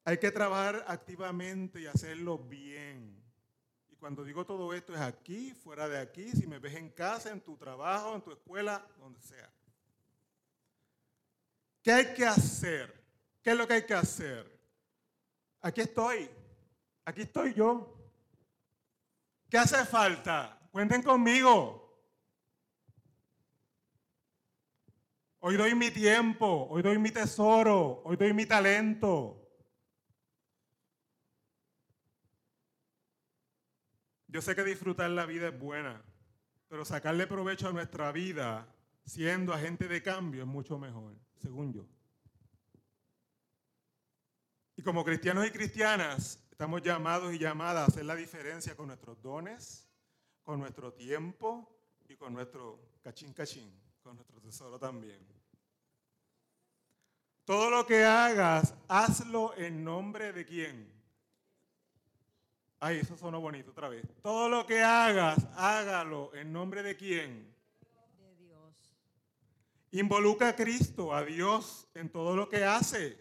Hay 0.06 0.18
que 0.18 0.30
trabajar 0.30 0.84
activamente 0.86 1.80
y 1.80 1.86
hacerlo 1.86 2.38
bien. 2.38 3.20
Y 3.88 3.96
cuando 3.96 4.22
digo 4.22 4.46
todo 4.46 4.72
esto 4.72 4.94
es 4.94 5.00
aquí, 5.00 5.52
fuera 5.52 5.88
de 5.88 5.98
aquí, 5.98 6.30
si 6.30 6.46
me 6.46 6.60
ves 6.60 6.76
en 6.76 6.90
casa, 6.90 7.32
en 7.32 7.40
tu 7.40 7.56
trabajo, 7.56 8.14
en 8.14 8.22
tu 8.22 8.30
escuela, 8.30 8.86
donde 9.00 9.20
sea. 9.20 9.52
¿Qué 11.82 11.90
hay 11.90 12.14
que 12.14 12.24
hacer? 12.24 12.94
¿Qué 13.42 13.50
es 13.50 13.56
lo 13.56 13.66
que 13.66 13.74
hay 13.74 13.82
que 13.84 13.94
hacer? 13.94 14.48
Aquí 15.60 15.80
estoy. 15.80 16.30
Aquí 17.04 17.22
estoy 17.22 17.52
yo. 17.52 17.92
¿Qué 19.50 19.58
hace 19.58 19.84
falta? 19.84 20.56
Cuenten 20.70 21.02
conmigo. 21.02 21.82
Hoy 25.40 25.56
doy 25.56 25.74
mi 25.74 25.90
tiempo, 25.90 26.68
hoy 26.70 26.80
doy 26.80 26.96
mi 26.96 27.10
tesoro, 27.10 28.02
hoy 28.04 28.16
doy 28.16 28.32
mi 28.32 28.46
talento. 28.46 29.45
Yo 34.36 34.42
sé 34.42 34.54
que 34.54 34.64
disfrutar 34.64 35.08
la 35.08 35.24
vida 35.24 35.48
es 35.48 35.58
buena, 35.58 36.04
pero 36.68 36.84
sacarle 36.84 37.26
provecho 37.26 37.68
a 37.68 37.72
nuestra 37.72 38.12
vida 38.12 38.68
siendo 39.02 39.54
agente 39.54 39.88
de 39.88 40.02
cambio 40.02 40.42
es 40.42 40.46
mucho 40.46 40.78
mejor, 40.78 41.16
según 41.40 41.72
yo. 41.72 41.86
Y 44.76 44.82
como 44.82 45.06
cristianos 45.06 45.46
y 45.46 45.50
cristianas, 45.50 46.38
estamos 46.50 46.82
llamados 46.82 47.32
y 47.32 47.38
llamadas 47.38 47.88
a 47.88 47.90
hacer 47.90 48.04
la 48.04 48.14
diferencia 48.14 48.76
con 48.76 48.88
nuestros 48.88 49.22
dones, 49.22 49.88
con 50.42 50.60
nuestro 50.60 50.92
tiempo 50.92 51.74
y 52.06 52.16
con 52.16 52.34
nuestro 52.34 52.98
cachín 53.02 53.32
cachín, 53.32 53.72
con 54.02 54.16
nuestro 54.16 54.38
tesoro 54.42 54.78
también. 54.78 55.26
Todo 57.46 57.70
lo 57.70 57.86
que 57.86 58.04
hagas, 58.04 58.74
hazlo 58.86 59.56
en 59.56 59.82
nombre 59.82 60.34
de 60.34 60.44
quién. 60.44 60.95
Ay, 62.86 62.98
eso 62.98 63.16
sonó 63.16 63.40
bonito 63.40 63.72
otra 63.72 63.88
vez. 63.88 64.06
Todo 64.22 64.48
lo 64.48 64.64
que 64.64 64.80
hagas, 64.80 65.44
hágalo 65.56 66.32
en 66.36 66.52
nombre 66.52 66.84
de 66.84 66.96
quién. 66.96 67.52
De 68.16 68.36
Dios. 68.36 68.94
Involucra 69.90 70.50
a 70.50 70.54
Cristo, 70.54 71.12
a 71.12 71.24
Dios, 71.24 71.88
en 71.94 72.08
todo 72.08 72.36
lo 72.36 72.48
que 72.48 72.62
hace 72.64 73.18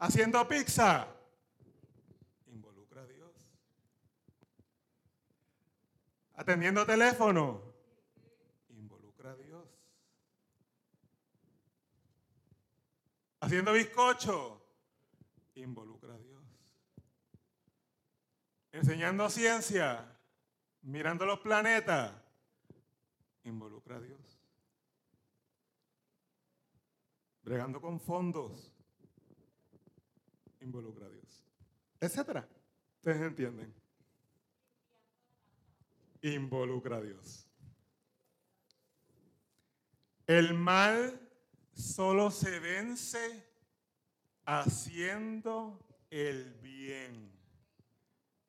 haciendo 0.00 0.46
pizza. 0.46 1.08
Involucra 2.46 3.00
a 3.00 3.06
Dios. 3.06 3.32
Atendiendo 6.34 6.84
teléfono. 6.84 7.62
Involucra 8.68 9.30
a 9.30 9.36
Dios. 9.36 9.64
Haciendo 13.40 13.72
bizcocho. 13.72 14.60
Involucra 15.54 16.12
a 16.12 16.18
Dios. 16.18 16.19
Enseñando 18.72 19.28
ciencia. 19.30 20.18
Mirando 20.82 21.26
los 21.26 21.40
planetas. 21.40 22.12
Involucra 23.44 23.96
a 23.96 24.00
Dios. 24.00 24.40
Bregando 27.42 27.80
con 27.80 27.98
fondos 28.00 28.74
involucra 30.60 31.06
a 31.06 31.10
Dios. 31.10 31.44
Etcétera. 32.00 32.48
Ustedes 32.96 33.22
entienden. 33.22 33.74
Involucra 36.22 36.96
a 36.96 37.00
Dios. 37.00 37.46
El 40.26 40.54
mal 40.54 41.28
solo 41.72 42.30
se 42.30 42.60
vence 42.60 43.46
haciendo 44.44 45.78
el 46.10 46.54
bien. 46.62 47.39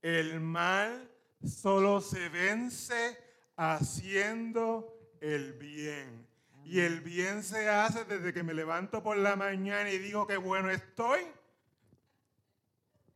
El 0.01 0.39
mal 0.39 1.11
solo 1.43 2.01
se 2.01 2.29
vence 2.29 3.17
haciendo 3.55 5.15
el 5.19 5.53
bien. 5.53 6.27
Y 6.63 6.79
el 6.79 7.01
bien 7.01 7.43
se 7.43 7.69
hace 7.69 8.05
desde 8.05 8.33
que 8.33 8.43
me 8.43 8.53
levanto 8.53 9.01
por 9.03 9.17
la 9.17 9.35
mañana 9.35 9.91
y 9.91 9.97
digo 9.97 10.27
que 10.27 10.37
bueno 10.37 10.69
estoy 10.69 11.21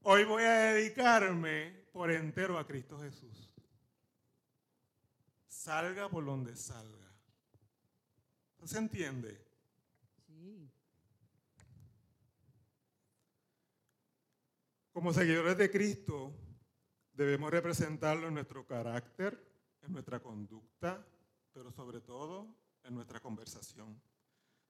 Hoy 0.08 0.24
voy 0.24 0.44
a 0.44 0.52
dedicarme 0.52 1.72
por 1.92 2.12
entero 2.12 2.60
a 2.60 2.68
Cristo 2.68 3.00
Jesús. 3.00 3.50
Salga 5.48 6.08
por 6.10 6.24
donde 6.24 6.56
salga. 6.56 7.12
¿Se 8.66 8.78
entiende? 8.78 9.44
Sí. 10.28 10.70
Como 14.94 15.12
seguidores 15.12 15.58
de 15.58 15.72
Cristo, 15.72 16.36
debemos 17.16 17.52
representarlo 17.52 18.28
en 18.28 18.36
nuestro 18.36 18.66
carácter, 18.66 19.42
en 19.82 19.94
nuestra 19.94 20.22
conducta, 20.22 21.06
pero 21.54 21.72
sobre 21.72 22.02
todo 22.02 22.48
en 22.84 22.94
nuestra 22.96 23.20
conversación. 23.20 24.00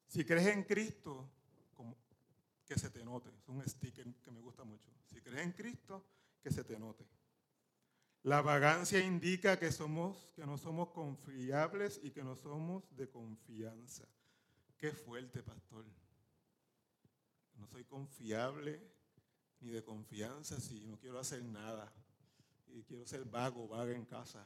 Si 0.08 0.24
crees 0.24 0.48
en 0.48 0.64
Cristo, 0.64 1.30
como 1.74 1.98
que 2.66 2.78
se 2.78 2.90
te 2.90 3.04
note. 3.04 3.30
Es 3.30 3.48
un 3.48 3.68
sticker 3.68 4.06
que 4.16 4.32
me 4.32 4.42
gusta 4.42 4.64
mucho. 4.64 4.90
Si 5.06 5.22
crees 5.22 5.42
en 5.42 5.52
Cristo, 5.52 6.06
que 6.42 6.52
se 6.52 6.64
te 6.64 6.78
note. 6.80 7.06
La 8.24 8.42
vagancia 8.42 9.00
indica 9.00 9.60
que, 9.60 9.72
somos, 9.72 10.30
que 10.36 10.46
no 10.46 10.58
somos 10.58 10.90
confiables 10.90 12.00
y 12.04 12.10
que 12.10 12.24
no 12.24 12.36
somos 12.36 12.84
de 12.96 13.08
confianza. 13.08 14.08
Qué 14.78 14.92
fuerte, 14.92 15.44
pastor. 15.44 15.86
No 17.56 17.68
soy 17.68 17.84
confiable 17.86 18.82
ni 19.60 19.70
de 19.70 19.84
confianza 19.84 20.60
si 20.60 20.86
no 20.86 20.98
quiero 20.98 21.20
hacer 21.20 21.44
nada. 21.44 21.94
Y 22.76 22.84
quiero 22.84 23.06
ser 23.06 23.24
vago, 23.24 23.70
vaga 23.70 23.96
en 23.96 24.04
casa. 24.04 24.46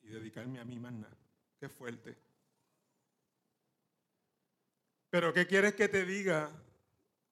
Y 0.00 0.08
dedicarme 0.08 0.58
a 0.60 0.64
mí 0.64 0.78
más 0.78 0.94
nada. 0.94 1.16
Qué 1.60 1.68
fuerte. 1.68 2.16
Pero 5.10 5.30
¿qué 5.32 5.46
quieres 5.46 5.74
que 5.74 5.88
te 5.88 6.06
diga 6.06 6.50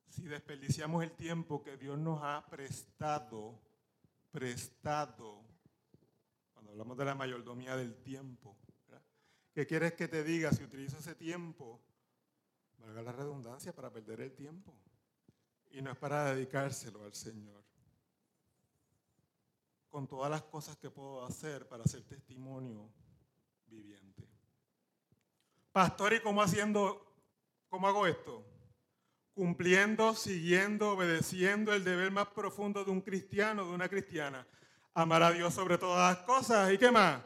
si 0.07 0.25
desperdiciamos 0.25 1.03
el 1.03 1.13
tiempo 1.13 1.63
que 1.63 1.79
Dios 1.79 1.99
nos 1.99 2.21
ha 2.23 2.45
prestado, 2.51 3.59
prestado, 4.31 5.43
cuando 6.53 6.73
hablamos 6.73 6.99
de 6.99 7.05
la 7.07 7.15
mayordomía 7.15 7.75
del 7.75 7.97
tiempo, 8.03 8.59
¿qué 9.55 9.67
quieres 9.67 9.95
que 9.95 10.09
te 10.09 10.23
diga 10.23 10.53
si 10.53 10.63
utilizo 10.63 10.99
ese 10.99 11.15
tiempo? 11.15 11.81
Valga 12.77 13.01
la 13.01 13.13
redundancia 13.13 13.75
para 13.75 13.91
perder 13.91 14.21
el 14.21 14.35
tiempo. 14.35 14.77
Y 15.71 15.81
no 15.81 15.91
es 15.91 15.97
para 15.97 16.35
dedicárselo 16.35 17.05
al 17.05 17.15
Señor. 17.15 17.70
Con 19.91 20.07
todas 20.07 20.31
las 20.31 20.43
cosas 20.43 20.77
que 20.77 20.89
puedo 20.89 21.25
hacer 21.25 21.69
para 21.69 21.85
ser 21.85 22.03
testimonio 22.05 22.89
viviente. 23.67 24.29
Pastor, 25.73 26.15
¿y 26.15 26.21
cómo 26.21 26.43
haciendo, 26.43 27.15
cómo 27.69 27.89
hago 27.89 28.07
esto? 28.07 28.45
Cumpliendo, 29.35 30.15
siguiendo, 30.15 30.93
obedeciendo 30.93 31.73
el 31.73 31.85
deber 31.85 32.11
más 32.11 32.29
profundo 32.29 32.85
de 32.85 32.91
un 32.91 33.01
cristiano, 33.01 33.65
de 33.65 33.73
una 33.73 33.89
cristiana. 33.89 34.47
Amar 34.95 35.23
a 35.23 35.33
Dios 35.33 35.55
sobre 35.55 35.79
todas 35.79 36.17
las 36.17 36.25
cosas. 36.25 36.73
¿Y 36.73 36.79
qué 36.79 36.91
más? 36.91 37.23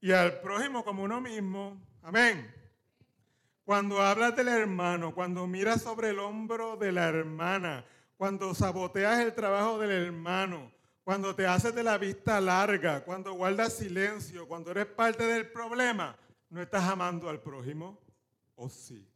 Y 0.00 0.12
al 0.12 0.40
prójimo 0.40 0.84
como 0.84 1.02
uno 1.02 1.20
mismo. 1.20 1.80
Amén. 2.02 2.54
Cuando 3.64 4.00
hablas 4.00 4.36
del 4.36 4.48
hermano, 4.48 5.14
cuando 5.14 5.46
miras 5.46 5.82
sobre 5.82 6.10
el 6.10 6.20
hombro 6.20 6.76
de 6.76 6.92
la 6.92 7.08
hermana, 7.08 7.84
cuando 8.16 8.54
saboteas 8.54 9.20
el 9.20 9.34
trabajo 9.34 9.78
del 9.78 9.90
hermano, 9.90 10.75
cuando 11.06 11.36
te 11.36 11.46
haces 11.46 11.72
de 11.72 11.84
la 11.84 11.98
vista 11.98 12.40
larga, 12.40 13.04
cuando 13.04 13.32
guardas 13.32 13.74
silencio, 13.74 14.48
cuando 14.48 14.72
eres 14.72 14.86
parte 14.86 15.22
del 15.22 15.48
problema, 15.48 16.18
no 16.50 16.60
estás 16.60 16.82
amando 16.82 17.28
al 17.28 17.40
prójimo, 17.40 17.96
¿o 18.56 18.68
sí? 18.68 19.08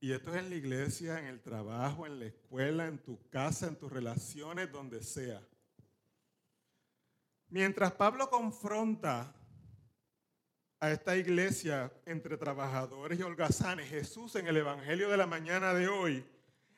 Y 0.00 0.10
esto 0.10 0.34
es 0.34 0.42
en 0.42 0.50
la 0.50 0.56
iglesia, 0.56 1.20
en 1.20 1.26
el 1.26 1.40
trabajo, 1.40 2.04
en 2.04 2.18
la 2.18 2.26
escuela, 2.26 2.88
en 2.88 2.98
tu 2.98 3.28
casa, 3.30 3.68
en 3.68 3.76
tus 3.76 3.92
relaciones, 3.92 4.72
donde 4.72 5.04
sea. 5.04 5.40
Mientras 7.48 7.92
Pablo 7.92 8.28
confronta 8.28 9.32
a 10.80 10.90
esta 10.90 11.16
iglesia 11.16 11.92
entre 12.06 12.36
trabajadores 12.36 13.20
y 13.20 13.22
holgazanes, 13.22 13.88
Jesús 13.88 14.34
en 14.34 14.48
el 14.48 14.56
Evangelio 14.56 15.08
de 15.08 15.16
la 15.16 15.28
mañana 15.28 15.72
de 15.74 15.86
hoy 15.86 16.26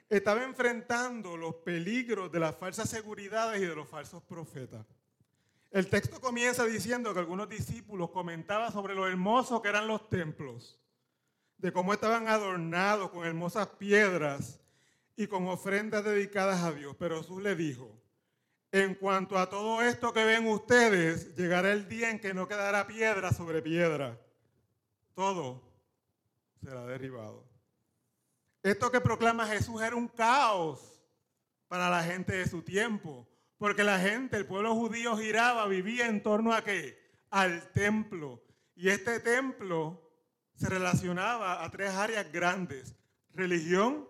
estaba 0.08 0.44
enfrentando 0.44 1.36
los 1.36 1.56
peligros 1.56 2.32
de 2.32 2.40
las 2.40 2.56
falsas 2.56 2.88
seguridades 2.88 3.60
y 3.60 3.66
de 3.66 3.74
los 3.74 3.88
falsos 3.88 4.22
profetas. 4.22 4.86
El 5.70 5.88
texto 5.88 6.20
comienza 6.20 6.64
diciendo 6.64 7.12
que 7.12 7.20
algunos 7.20 7.48
discípulos 7.48 8.10
comentaban 8.10 8.72
sobre 8.72 8.94
lo 8.94 9.06
hermoso 9.06 9.60
que 9.60 9.68
eran 9.68 9.86
los 9.86 10.08
templos, 10.08 10.78
de 11.58 11.72
cómo 11.72 11.92
estaban 11.92 12.28
adornados 12.28 13.10
con 13.10 13.26
hermosas 13.26 13.68
piedras 13.68 14.60
y 15.14 15.26
con 15.26 15.46
ofrendas 15.48 16.04
dedicadas 16.04 16.62
a 16.62 16.72
Dios. 16.72 16.96
Pero 16.98 17.18
Jesús 17.18 17.42
le 17.42 17.54
dijo, 17.54 18.00
en 18.72 18.94
cuanto 18.94 19.38
a 19.38 19.48
todo 19.50 19.82
esto 19.82 20.12
que 20.12 20.24
ven 20.24 20.46
ustedes, 20.46 21.34
llegará 21.36 21.72
el 21.72 21.88
día 21.88 22.10
en 22.10 22.20
que 22.20 22.32
no 22.32 22.48
quedará 22.48 22.86
piedra 22.86 23.32
sobre 23.32 23.60
piedra. 23.60 24.18
Todo 25.14 25.62
será 26.62 26.86
derribado. 26.86 27.47
Esto 28.68 28.90
que 28.90 29.00
proclama 29.00 29.46
Jesús 29.46 29.80
era 29.80 29.96
un 29.96 30.08
caos 30.08 31.00
para 31.68 31.88
la 31.88 32.04
gente 32.04 32.36
de 32.36 32.46
su 32.46 32.60
tiempo, 32.60 33.26
porque 33.56 33.82
la 33.82 33.98
gente, 33.98 34.36
el 34.36 34.44
pueblo 34.44 34.74
judío 34.74 35.16
giraba, 35.16 35.66
vivía 35.66 36.06
en 36.06 36.22
torno 36.22 36.52
a 36.52 36.62
qué? 36.62 36.98
Al 37.30 37.72
templo. 37.72 38.42
Y 38.76 38.90
este 38.90 39.20
templo 39.20 39.98
se 40.54 40.68
relacionaba 40.68 41.64
a 41.64 41.70
tres 41.70 41.92
áreas 41.92 42.30
grandes, 42.30 42.94
religión, 43.32 44.06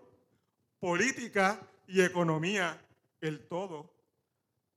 política 0.79 1.65
y 1.87 2.01
economía, 2.01 2.85
el 3.21 3.47
todo. 3.47 3.95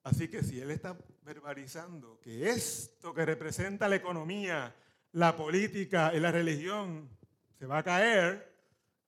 Así 0.04 0.28
que 0.28 0.44
si 0.44 0.60
él 0.60 0.70
está 0.70 0.96
verbalizando 1.22 2.20
que 2.20 2.50
esto 2.50 3.12
que 3.12 3.26
representa 3.26 3.88
la 3.88 3.96
economía, 3.96 4.76
la 5.10 5.34
política 5.34 6.12
y 6.14 6.20
la 6.20 6.30
religión 6.30 7.10
se 7.58 7.66
va 7.66 7.78
a 7.78 7.82
caer, 7.82 8.51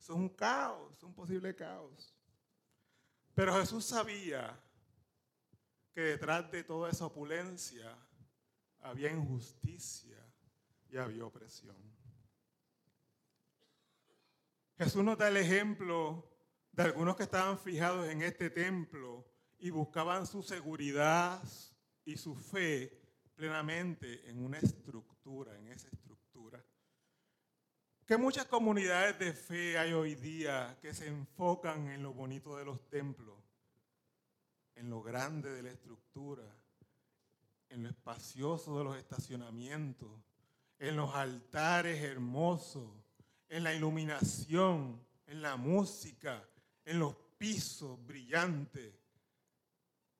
es 0.04 0.10
un 0.10 0.28
caos, 0.28 1.02
un 1.02 1.14
posible 1.14 1.54
caos. 1.54 2.14
Pero 3.34 3.58
Jesús 3.58 3.86
sabía 3.86 4.60
que 5.94 6.02
detrás 6.02 6.50
de 6.50 6.62
toda 6.62 6.90
esa 6.90 7.06
opulencia 7.06 7.96
había 8.80 9.10
injusticia 9.10 10.18
y 10.90 10.98
había 10.98 11.24
opresión. 11.24 11.76
Jesús 14.76 15.02
nos 15.02 15.16
da 15.16 15.28
el 15.28 15.38
ejemplo 15.38 16.30
de 16.72 16.82
algunos 16.82 17.16
que 17.16 17.22
estaban 17.22 17.58
fijados 17.58 18.06
en 18.08 18.20
este 18.20 18.50
templo 18.50 19.24
y 19.58 19.70
buscaban 19.70 20.26
su 20.26 20.42
seguridad 20.42 21.42
y 22.04 22.18
su 22.18 22.36
fe 22.36 23.00
plenamente 23.34 24.28
en 24.28 24.44
una 24.44 24.58
estructura, 24.58 25.56
en 25.56 25.68
esa 25.68 25.88
estructura 25.88 26.13
que 28.06 28.18
muchas 28.18 28.44
comunidades 28.46 29.18
de 29.18 29.32
fe 29.32 29.78
hay 29.78 29.92
hoy 29.94 30.14
día 30.14 30.76
que 30.82 30.92
se 30.92 31.06
enfocan 31.06 31.88
en 31.88 32.02
lo 32.02 32.12
bonito 32.12 32.56
de 32.56 32.64
los 32.64 32.88
templos, 32.90 33.38
en 34.74 34.90
lo 34.90 35.02
grande 35.02 35.50
de 35.50 35.62
la 35.62 35.70
estructura, 35.70 36.44
en 37.70 37.82
lo 37.82 37.88
espacioso 37.88 38.76
de 38.78 38.84
los 38.84 38.96
estacionamientos, 38.98 40.10
en 40.78 40.96
los 40.96 41.14
altares 41.14 42.02
hermosos, 42.02 42.90
en 43.48 43.64
la 43.64 43.72
iluminación, 43.72 45.00
en 45.26 45.40
la 45.40 45.56
música, 45.56 46.46
en 46.84 46.98
los 46.98 47.16
pisos 47.38 48.04
brillantes. 48.04 48.92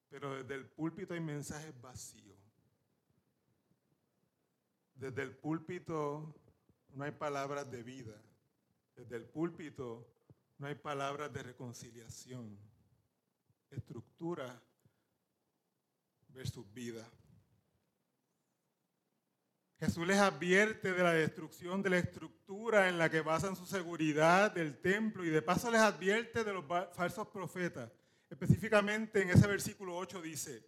Pero 0.09 0.37
desde 0.37 0.55
el 0.55 0.67
púlpito 0.67 1.13
hay 1.13 1.21
mensajes 1.21 1.79
vacíos. 1.83 2.39
Desde 4.95 5.23
el 5.23 5.37
púlpito 5.37 6.35
no 6.95 7.05
hay 7.05 7.13
palabras 7.13 7.71
de 7.71 7.83
vida. 7.83 8.15
Desde 8.97 9.17
el 9.17 9.25
púlpito 9.25 10.07
no 10.59 10.67
hay 10.67 10.75
palabras 10.75 11.33
de 11.33 11.43
reconciliación. 11.43 12.59
Estructura 13.71 14.63
versus 16.29 16.73
vida. 16.73 17.07
Jesús 19.79 20.07
les 20.07 20.19
advierte 20.19 20.93
de 20.93 21.03
la 21.03 21.13
destrucción 21.13 21.83
de 21.83 21.91
la 21.91 21.99
estructura 21.99 22.89
en 22.89 22.97
la 22.97 23.11
que 23.11 23.21
basan 23.21 23.57
su 23.57 23.67
seguridad 23.67 24.53
del 24.53 24.79
templo 24.81 25.25
y 25.25 25.31
de 25.31 25.43
paso 25.43 25.71
les 25.71 25.81
advierte 25.81 26.45
de 26.45 26.53
los 26.53 26.65
falsos 26.95 27.29
profetas. 27.29 27.91
Específicamente 28.31 29.23
en 29.23 29.31
ese 29.31 29.47
versículo 29.47 29.97
8 29.97 30.23
dice, 30.23 30.65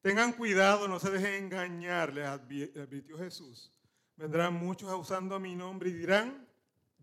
tengan 0.00 0.32
cuidado, 0.32 0.86
no 0.86 1.00
se 1.00 1.10
dejen 1.10 1.44
engañar, 1.44 2.12
les 2.12 2.26
advirtió 2.26 3.18
Jesús. 3.18 3.72
Vendrán 4.18 4.52
muchos 4.54 4.92
usando 4.92 5.38
mi 5.38 5.54
nombre 5.54 5.90
y 5.90 5.92
dirán, 5.92 6.44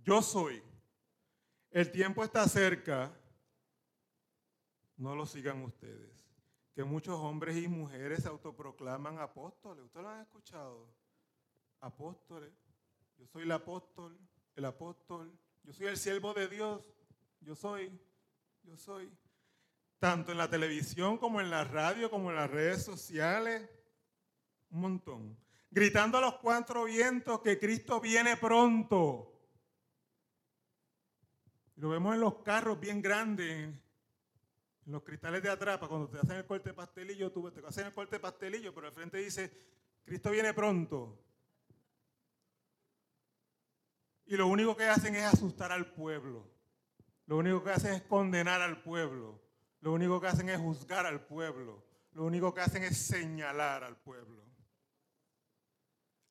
yo 0.03 0.21
soy. 0.21 0.61
El 1.71 1.89
tiempo 1.89 2.25
está 2.25 2.45
cerca. 2.45 3.09
No 4.97 5.15
lo 5.15 5.25
sigan 5.25 5.63
ustedes. 5.63 6.11
Que 6.73 6.83
muchos 6.83 7.17
hombres 7.17 7.55
y 7.55 7.69
mujeres 7.69 8.23
se 8.23 8.27
autoproclaman 8.27 9.17
apóstoles. 9.19 9.85
¿Ustedes 9.85 10.03
lo 10.03 10.09
han 10.09 10.21
escuchado? 10.23 10.89
Apóstoles. 11.79 12.51
Yo 13.17 13.25
soy 13.27 13.43
el 13.43 13.51
apóstol, 13.53 14.19
el 14.53 14.65
apóstol. 14.65 15.31
Yo 15.63 15.71
soy 15.71 15.87
el 15.87 15.95
siervo 15.95 16.33
de 16.33 16.49
Dios. 16.49 16.83
Yo 17.39 17.55
soy, 17.55 17.97
yo 18.63 18.75
soy. 18.75 19.09
Tanto 19.99 20.33
en 20.33 20.37
la 20.37 20.49
televisión 20.49 21.17
como 21.17 21.39
en 21.39 21.49
la 21.49 21.63
radio, 21.63 22.09
como 22.09 22.29
en 22.29 22.35
las 22.35 22.51
redes 22.51 22.83
sociales. 22.83 23.69
Un 24.69 24.81
montón 24.81 25.44
gritando 25.75 26.17
a 26.17 26.21
los 26.21 26.35
cuatro 26.35 26.85
vientos 26.85 27.41
que 27.41 27.59
Cristo 27.59 27.99
viene 27.99 28.37
pronto. 28.37 29.29
Lo 31.75 31.89
vemos 31.89 32.15
en 32.15 32.21
los 32.21 32.35
carros 32.35 32.79
bien 32.79 33.01
grandes, 33.01 33.67
en 34.85 34.91
los 34.93 35.03
cristales 35.03 35.43
de 35.43 35.49
atrás, 35.49 35.77
cuando 35.79 36.07
te 36.07 36.17
hacen 36.17 36.37
el 36.37 36.45
corte 36.45 36.69
de 36.69 36.75
pastelillo, 36.75 37.29
tú 37.29 37.51
te 37.51 37.59
hacen 37.67 37.87
el 37.87 37.93
corte 37.93 38.15
de 38.15 38.19
pastelillo, 38.21 38.73
pero 38.73 38.87
al 38.87 38.93
frente 38.93 39.17
dice, 39.17 39.51
Cristo 40.05 40.31
viene 40.31 40.53
pronto. 40.53 41.21
Y 44.27 44.37
lo 44.37 44.47
único 44.47 44.77
que 44.77 44.85
hacen 44.85 45.13
es 45.15 45.25
asustar 45.25 45.73
al 45.73 45.91
pueblo. 45.91 46.49
Lo 47.25 47.35
único 47.35 47.61
que 47.61 47.71
hacen 47.71 47.95
es 47.95 48.01
condenar 48.03 48.61
al 48.61 48.81
pueblo. 48.81 49.41
Lo 49.81 49.91
único 49.91 50.21
que 50.21 50.27
hacen 50.27 50.47
es 50.47 50.57
juzgar 50.57 51.05
al 51.05 51.25
pueblo. 51.25 51.83
Lo 52.13 52.23
único 52.23 52.53
que 52.53 52.61
hacen 52.61 52.83
es 52.83 52.97
señalar 52.97 53.83
al 53.83 53.97
pueblo 53.97 54.54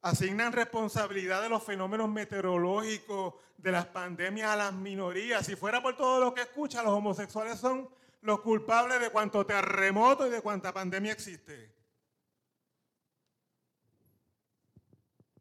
asignan 0.04 0.52
responsabilidad 0.52 1.40
de 1.40 1.48
los 1.48 1.62
fenómenos 1.62 2.10
meteorológicos, 2.10 3.34
de 3.56 3.72
las 3.72 3.86
pandemias 3.86 4.50
a 4.50 4.56
las 4.56 4.74
minorías. 4.74 5.46
Si 5.46 5.56
fuera 5.56 5.82
por 5.82 5.96
todo 5.96 6.20
lo 6.20 6.34
que 6.34 6.42
escucha, 6.42 6.82
los 6.82 6.92
homosexuales 6.92 7.58
son 7.58 7.88
los 8.20 8.40
culpables 8.40 9.00
de 9.00 9.08
cuanto 9.08 9.46
terremoto 9.46 10.26
y 10.26 10.30
de 10.30 10.42
cuánta 10.42 10.74
pandemia 10.74 11.12
existe. 11.12 11.74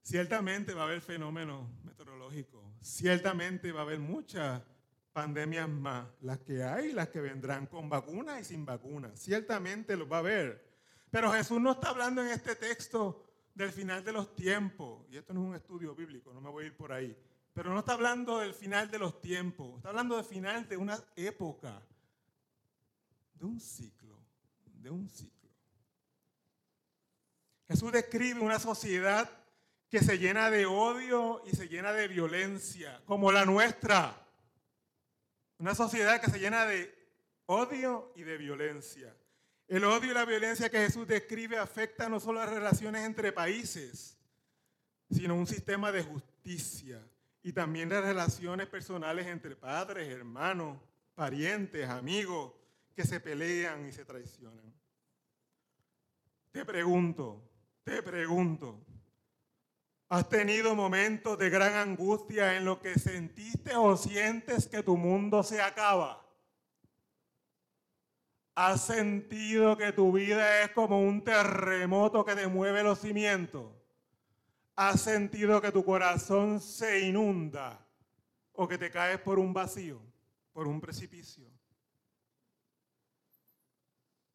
Ciertamente 0.01 0.73
va 0.73 0.83
a 0.83 0.85
haber 0.85 1.01
fenómenos 1.01 1.67
meteorológicos, 1.83 2.63
ciertamente 2.81 3.73
va 3.73 3.81
a 3.81 3.83
haber 3.83 3.99
muchas 3.99 4.61
pandemias 5.11 5.67
más, 5.67 6.07
las 6.21 6.39
que 6.39 6.63
hay 6.63 6.93
las 6.93 7.09
que 7.09 7.19
vendrán 7.19 7.67
con 7.67 7.89
vacunas 7.89 8.39
y 8.39 8.45
sin 8.45 8.65
vacunas, 8.65 9.19
ciertamente 9.19 9.97
los 9.97 10.09
va 10.09 10.17
a 10.17 10.19
haber. 10.19 10.65
Pero 11.11 11.33
Jesús 11.33 11.59
no 11.59 11.73
está 11.73 11.89
hablando 11.89 12.21
en 12.21 12.29
este 12.29 12.55
texto 12.55 13.32
del 13.53 13.71
final 13.71 14.03
de 14.03 14.11
los 14.11 14.35
tiempos, 14.35 15.05
y 15.09 15.17
esto 15.17 15.33
no 15.33 15.41
es 15.41 15.47
un 15.47 15.55
estudio 15.55 15.95
bíblico, 15.95 16.33
no 16.33 16.41
me 16.41 16.49
voy 16.49 16.63
a 16.63 16.67
ir 16.67 16.75
por 16.75 16.91
ahí, 16.91 17.15
pero 17.53 17.71
no 17.71 17.79
está 17.79 17.93
hablando 17.93 18.39
del 18.39 18.53
final 18.53 18.89
de 18.89 18.99
los 18.99 19.21
tiempos, 19.21 19.77
está 19.77 19.89
hablando 19.89 20.15
del 20.15 20.25
final 20.25 20.67
de 20.67 20.77
una 20.77 20.99
época, 21.15 21.81
de 23.35 23.45
un 23.45 23.59
ciclo, 23.59 24.19
de 24.65 24.89
un 24.89 25.07
ciclo. 25.07 25.49
Jesús 27.67 27.91
describe 27.91 28.39
una 28.39 28.59
sociedad 28.59 29.29
que 29.89 29.99
se 29.99 30.17
llena 30.17 30.49
de 30.49 30.65
odio 30.65 31.43
y 31.45 31.55
se 31.55 31.67
llena 31.67 31.93
de 31.93 32.07
violencia, 32.07 33.01
como 33.05 33.31
la 33.31 33.45
nuestra. 33.45 34.27
Una 35.59 35.75
sociedad 35.75 36.19
que 36.19 36.31
se 36.31 36.39
llena 36.39 36.65
de 36.65 36.93
odio 37.45 38.11
y 38.15 38.23
de 38.23 38.37
violencia. 38.37 39.15
El 39.73 39.85
odio 39.85 40.11
y 40.11 40.13
la 40.13 40.23
violencia 40.23 40.69
que 40.69 40.77
Jesús 40.77 41.07
describe 41.07 41.57
afecta 41.57 42.07
no 42.07 42.19
solo 42.19 42.39
las 42.41 42.51
relaciones 42.51 43.05
entre 43.05 43.31
países, 43.31 44.15
sino 45.09 45.33
un 45.33 45.47
sistema 45.47 45.91
de 45.91 46.03
justicia 46.03 47.01
y 47.41 47.53
también 47.53 47.89
las 47.89 48.03
relaciones 48.03 48.67
personales 48.67 49.25
entre 49.25 49.55
padres, 49.55 50.07
hermanos, 50.07 50.77
parientes, 51.15 51.89
amigos, 51.89 52.53
que 52.95 53.03
se 53.03 53.19
pelean 53.19 53.87
y 53.87 53.91
se 53.91 54.05
traicionan. 54.05 54.71
Te 56.51 56.63
pregunto, 56.65 57.41
te 57.83 58.03
pregunto, 58.03 58.79
¿has 60.07 60.29
tenido 60.29 60.75
momentos 60.75 61.35
de 61.39 61.49
gran 61.49 61.73
angustia 61.73 62.57
en 62.57 62.65
lo 62.65 62.79
que 62.79 62.99
sentiste 62.99 63.75
o 63.75 63.97
sientes 63.97 64.67
que 64.67 64.83
tu 64.83 64.97
mundo 64.97 65.41
se 65.41 65.63
acaba? 65.63 66.22
¿Has 68.55 68.85
sentido 68.85 69.75
que 69.77 69.91
tu 69.91 70.11
vida 70.11 70.61
es 70.61 70.71
como 70.71 71.01
un 71.01 71.23
terremoto 71.23 72.23
que 72.23 72.35
te 72.35 72.47
mueve 72.47 72.83
los 72.83 72.99
cimientos? 72.99 73.73
¿Has 74.75 75.01
sentido 75.01 75.59
que 75.59 75.71
tu 75.71 75.83
corazón 75.83 76.59
se 76.59 77.07
inunda 77.07 77.83
o 78.51 78.67
que 78.67 78.77
te 78.77 78.91
caes 78.91 79.19
por 79.19 79.39
un 79.39 79.53
vacío, 79.53 80.01
por 80.51 80.67
un 80.67 80.79
precipicio? 80.79 81.49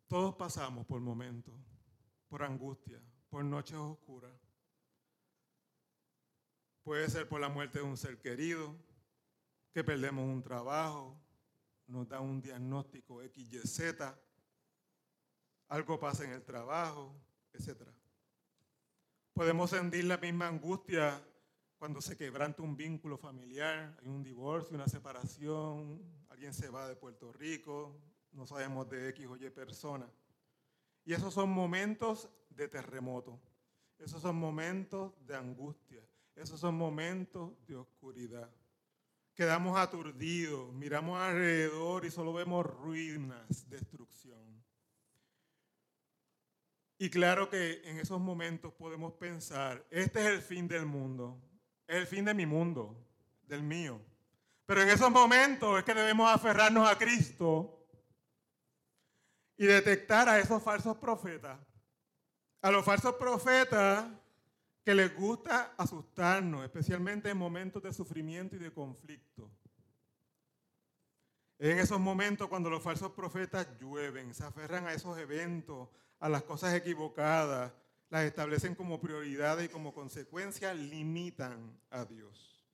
Todos 0.08 0.34
pasamos 0.34 0.86
por 0.86 1.00
momentos, 1.00 1.54
por 2.28 2.42
angustia, 2.42 3.00
por 3.28 3.44
noches 3.44 3.76
oscuras. 3.76 4.32
Puede 6.82 7.08
ser 7.08 7.28
por 7.28 7.40
la 7.40 7.48
muerte 7.48 7.78
de 7.78 7.84
un 7.84 7.96
ser 7.96 8.18
querido, 8.18 8.74
que 9.72 9.84
perdemos 9.84 10.24
un 10.24 10.42
trabajo, 10.42 11.20
nos 11.88 12.08
da 12.08 12.20
un 12.20 12.40
diagnóstico 12.40 13.20
XYZ, 13.22 13.80
algo 15.68 15.98
pasa 15.98 16.24
en 16.24 16.32
el 16.32 16.42
trabajo, 16.42 17.14
etc. 17.52 17.82
Podemos 19.32 19.70
sentir 19.70 20.04
la 20.04 20.18
misma 20.18 20.48
angustia 20.48 21.22
cuando 21.78 22.00
se 22.00 22.16
quebranta 22.16 22.62
un 22.62 22.76
vínculo 22.76 23.16
familiar, 23.16 23.96
hay 24.00 24.08
un 24.08 24.22
divorcio, 24.22 24.74
una 24.74 24.88
separación, 24.88 26.02
alguien 26.28 26.52
se 26.52 26.68
va 26.68 26.88
de 26.88 26.96
Puerto 26.96 27.32
Rico, 27.32 28.00
no 28.32 28.46
sabemos 28.46 28.88
de 28.90 29.08
X 29.10 29.26
o 29.26 29.36
Y 29.36 29.48
persona. 29.50 30.10
Y 31.04 31.14
esos 31.14 31.32
son 31.32 31.50
momentos 31.50 32.28
de 32.50 32.68
terremoto, 32.68 33.40
esos 33.98 34.20
son 34.20 34.36
momentos 34.36 35.14
de 35.26 35.36
angustia, 35.36 36.02
esos 36.34 36.60
son 36.60 36.74
momentos 36.74 37.52
de 37.66 37.76
oscuridad 37.76 38.50
quedamos 39.38 39.78
aturdidos, 39.78 40.72
miramos 40.72 41.16
alrededor 41.16 42.04
y 42.04 42.10
solo 42.10 42.32
vemos 42.32 42.66
ruinas, 42.66 43.70
destrucción. 43.70 44.64
Y 46.98 47.08
claro 47.08 47.48
que 47.48 47.80
en 47.84 48.00
esos 48.00 48.20
momentos 48.20 48.72
podemos 48.72 49.12
pensar, 49.12 49.86
este 49.90 50.18
es 50.22 50.26
el 50.26 50.42
fin 50.42 50.66
del 50.66 50.86
mundo, 50.86 51.40
es 51.86 51.98
el 51.98 52.06
fin 52.08 52.24
de 52.24 52.34
mi 52.34 52.46
mundo, 52.46 53.00
del 53.42 53.62
mío. 53.62 54.00
Pero 54.66 54.82
en 54.82 54.88
esos 54.88 55.08
momentos 55.08 55.78
es 55.78 55.84
que 55.84 55.94
debemos 55.94 56.28
aferrarnos 56.28 56.90
a 56.90 56.98
Cristo 56.98 57.86
y 59.56 59.66
detectar 59.66 60.28
a 60.28 60.40
esos 60.40 60.60
falsos 60.60 60.96
profetas. 60.96 61.60
A 62.60 62.72
los 62.72 62.84
falsos 62.84 63.14
profetas 63.14 64.04
que 64.88 64.94
les 64.94 65.14
gusta 65.14 65.74
asustarnos, 65.76 66.64
especialmente 66.64 67.28
en 67.28 67.36
momentos 67.36 67.82
de 67.82 67.92
sufrimiento 67.92 68.56
y 68.56 68.58
de 68.58 68.72
conflicto. 68.72 69.50
En 71.58 71.78
esos 71.78 72.00
momentos 72.00 72.48
cuando 72.48 72.70
los 72.70 72.82
falsos 72.82 73.12
profetas 73.12 73.68
llueven, 73.78 74.32
se 74.32 74.44
aferran 74.44 74.86
a 74.86 74.94
esos 74.94 75.18
eventos, 75.18 75.90
a 76.20 76.30
las 76.30 76.42
cosas 76.44 76.72
equivocadas, 76.72 77.70
las 78.08 78.24
establecen 78.24 78.74
como 78.74 78.98
prioridades 78.98 79.66
y 79.66 79.68
como 79.68 79.92
consecuencia 79.92 80.72
limitan 80.72 81.78
a 81.90 82.06
Dios. 82.06 82.64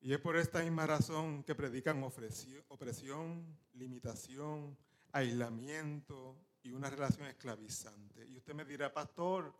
Y 0.00 0.12
es 0.12 0.20
por 0.20 0.36
esta 0.36 0.62
misma 0.62 0.86
razón 0.86 1.42
que 1.42 1.56
predican 1.56 2.00
opresión, 2.04 3.58
limitación, 3.72 4.78
aislamiento 5.10 6.36
y 6.62 6.70
una 6.70 6.90
relación 6.90 7.26
esclavizante. 7.26 8.24
Y 8.28 8.36
usted 8.36 8.54
me 8.54 8.64
dirá, 8.64 8.94
pastor, 8.94 9.52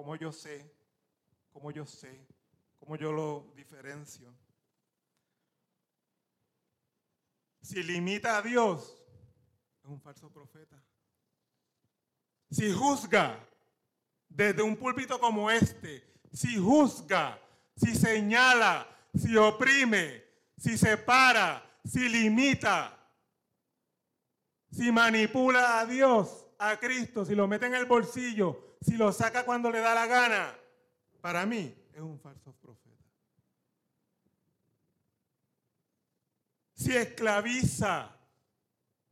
¿Cómo 0.00 0.16
yo 0.16 0.32
sé? 0.32 0.64
¿Cómo 1.52 1.70
yo 1.70 1.84
sé? 1.84 2.26
¿Cómo 2.78 2.96
yo 2.96 3.12
lo 3.12 3.52
diferencio? 3.54 4.34
Si 7.60 7.82
limita 7.82 8.38
a 8.38 8.40
Dios, 8.40 8.98
es 9.84 9.90
un 9.90 10.00
falso 10.00 10.30
profeta. 10.30 10.82
Si 12.50 12.72
juzga 12.72 13.46
desde 14.26 14.62
un 14.62 14.74
púlpito 14.74 15.20
como 15.20 15.50
este, 15.50 16.02
si 16.32 16.56
juzga, 16.56 17.38
si 17.76 17.94
señala, 17.94 18.88
si 19.14 19.36
oprime, 19.36 20.24
si 20.56 20.78
separa, 20.78 21.78
si 21.84 22.08
limita, 22.08 22.98
si 24.70 24.90
manipula 24.90 25.80
a 25.80 25.84
Dios, 25.84 26.46
a 26.60 26.78
Cristo, 26.78 27.24
si 27.24 27.34
lo 27.34 27.48
mete 27.48 27.66
en 27.66 27.74
el 27.74 27.86
bolsillo, 27.86 28.76
si 28.82 28.98
lo 28.98 29.12
saca 29.12 29.46
cuando 29.46 29.70
le 29.70 29.80
da 29.80 29.94
la 29.94 30.06
gana, 30.06 30.54
para 31.22 31.46
mí 31.46 31.74
es 31.94 32.00
un 32.00 32.20
falso 32.20 32.52
profeta. 32.52 33.02
Si 36.74 36.94
esclaviza, 36.94 38.14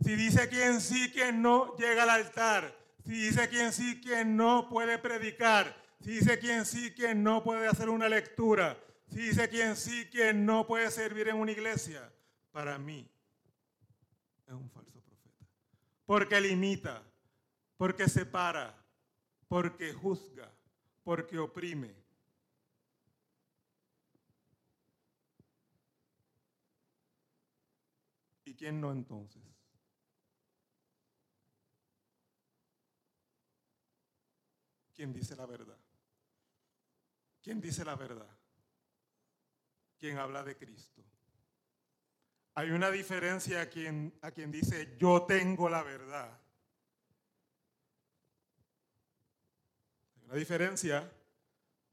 si 0.00 0.14
dice 0.14 0.50
quién 0.50 0.82
sí, 0.82 1.10
quién 1.10 1.40
no 1.40 1.74
llega 1.76 2.02
al 2.02 2.10
altar, 2.10 2.76
si 3.02 3.12
dice 3.12 3.48
quién 3.48 3.72
sí, 3.72 3.98
quién 4.02 4.36
no 4.36 4.68
puede 4.68 4.98
predicar, 4.98 5.74
si 6.00 6.18
dice 6.18 6.38
quién 6.38 6.66
sí, 6.66 6.92
quién 6.94 7.22
no 7.22 7.42
puede 7.42 7.66
hacer 7.66 7.88
una 7.88 8.10
lectura, 8.10 8.78
si 9.06 9.22
dice 9.22 9.48
quién 9.48 9.74
sí, 9.74 10.06
quién 10.10 10.44
no 10.44 10.66
puede 10.66 10.90
servir 10.90 11.28
en 11.28 11.36
una 11.36 11.52
iglesia, 11.52 12.12
para 12.52 12.78
mí 12.78 13.10
es 14.46 14.52
un 14.52 14.68
falso 14.68 15.00
profeta. 15.00 15.46
Porque 16.04 16.40
limita, 16.42 17.07
porque 17.78 18.08
separa, 18.08 18.76
porque 19.46 19.92
juzga, 19.92 20.52
porque 21.04 21.38
oprime. 21.38 21.94
¿Y 28.44 28.54
quién 28.54 28.80
no 28.80 28.90
entonces? 28.90 29.42
¿Quién 34.92 35.12
dice 35.12 35.36
la 35.36 35.46
verdad? 35.46 35.78
¿Quién 37.40 37.60
dice 37.60 37.84
la 37.84 37.94
verdad? 37.94 38.36
¿Quién 39.96 40.18
habla 40.18 40.42
de 40.42 40.56
Cristo? 40.56 41.04
Hay 42.54 42.70
una 42.72 42.90
diferencia 42.90 43.60
a 43.60 43.66
quien, 43.66 44.18
a 44.22 44.32
quien 44.32 44.50
dice 44.50 44.96
yo 44.98 45.22
tengo 45.22 45.68
la 45.68 45.84
verdad 45.84 46.47
La 50.28 50.34
diferencia 50.34 51.10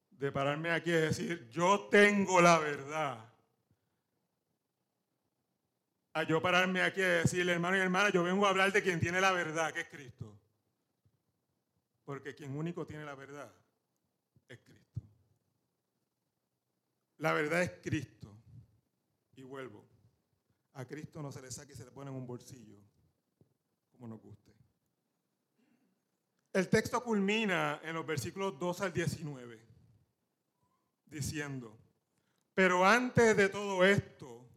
de 0.10 0.32
pararme 0.32 0.69
aquí 0.69 0.89
y 0.89 0.93
decir, 0.93 1.48
yo 1.50 1.88
tengo 1.89 2.41
la 2.41 2.60
verdad. 2.60 3.34
A 6.13 6.24
yo 6.24 6.41
pararme 6.41 6.82
aquí 6.82 7.00
y 7.00 7.04
decirle, 7.04 7.54
hermano 7.54 7.78
y 7.78 7.80
hermana, 7.80 8.10
yo 8.10 8.24
vengo 8.24 8.45
a 8.45 8.50
hablar 8.50 8.74
de 8.74 8.84
quien 8.84 9.00
tiene 9.00 9.21
la 9.21 9.32
verdad, 9.32 9.74
que 9.74 9.82
es 9.82 9.88
Cristo. 9.88 10.38
Porque 12.04 12.36
quien 12.36 12.58
único 12.58 12.86
tiene 12.86 13.06
la 13.06 13.15
verdad 13.15 13.52
es 14.50 14.60
Cristo. 14.60 15.02
La 17.17 17.32
verdad 17.32 17.63
es 17.63 17.71
Cristo. 17.82 18.36
Y 19.38 19.43
vuelvo. 19.43 19.86
A 20.74 20.84
Cristo 20.84 21.21
no 21.21 21.32
se 21.32 21.41
le 21.41 21.52
saca 21.52 21.71
y 21.71 21.76
se 21.76 21.86
le 21.86 21.91
pone 21.91 22.12
en 22.12 22.17
un 22.17 22.28
bolsillo, 22.28 22.78
como 23.91 24.10
nos 24.10 24.21
guste. 24.21 24.52
El 26.56 26.70
texto 26.70 27.04
culmina 27.04 27.82
en 27.84 27.96
los 27.96 28.06
versículos 28.06 28.58
2 28.58 28.80
al 28.80 28.94
19, 28.94 29.60
diciendo, 31.06 31.78
pero 32.54 32.86
antes 32.86 33.36
de 33.36 33.50
todo 33.50 33.84
esto, 33.84 34.48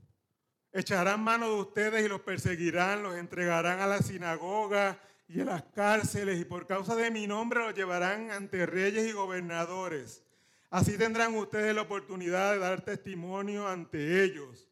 echarán 0.70 1.24
mano 1.24 1.48
de 1.48 1.54
ustedes 1.56 2.04
y 2.04 2.08
los 2.08 2.20
perseguirán, 2.20 3.02
los 3.02 3.16
entregarán 3.16 3.80
a 3.80 3.88
la 3.88 3.98
sinagoga 3.98 5.00
y 5.26 5.40
a 5.40 5.44
las 5.46 5.64
cárceles 5.74 6.40
y 6.40 6.44
por 6.44 6.68
causa 6.68 6.94
de 6.94 7.10
mi 7.10 7.26
nombre 7.26 7.58
los 7.58 7.74
llevarán 7.74 8.30
ante 8.30 8.64
reyes 8.64 9.08
y 9.08 9.10
gobernadores. 9.10 10.22
Así 10.70 10.96
tendrán 10.96 11.34
ustedes 11.34 11.74
la 11.74 11.82
oportunidad 11.82 12.52
de 12.52 12.60
dar 12.60 12.82
testimonio 12.82 13.66
ante 13.66 14.22
ellos. 14.22 14.68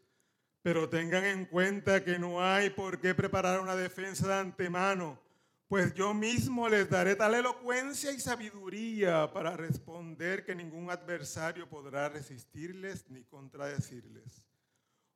Pero 0.62 0.88
tengan 0.88 1.24
en 1.24 1.46
cuenta 1.46 2.04
que 2.04 2.20
no 2.20 2.40
hay 2.40 2.70
por 2.70 3.00
qué 3.00 3.16
preparar 3.16 3.58
una 3.58 3.74
defensa 3.74 4.28
de 4.28 4.34
antemano 4.34 5.25
Pues 5.68 5.94
yo 5.94 6.14
mismo 6.14 6.68
les 6.68 6.88
daré 6.88 7.16
tal 7.16 7.34
elocuencia 7.34 8.12
y 8.12 8.20
sabiduría 8.20 9.32
para 9.32 9.56
responder 9.56 10.44
que 10.44 10.54
ningún 10.54 10.90
adversario 10.90 11.68
podrá 11.68 12.08
resistirles 12.08 13.10
ni 13.10 13.24
contradecirles. 13.24 14.46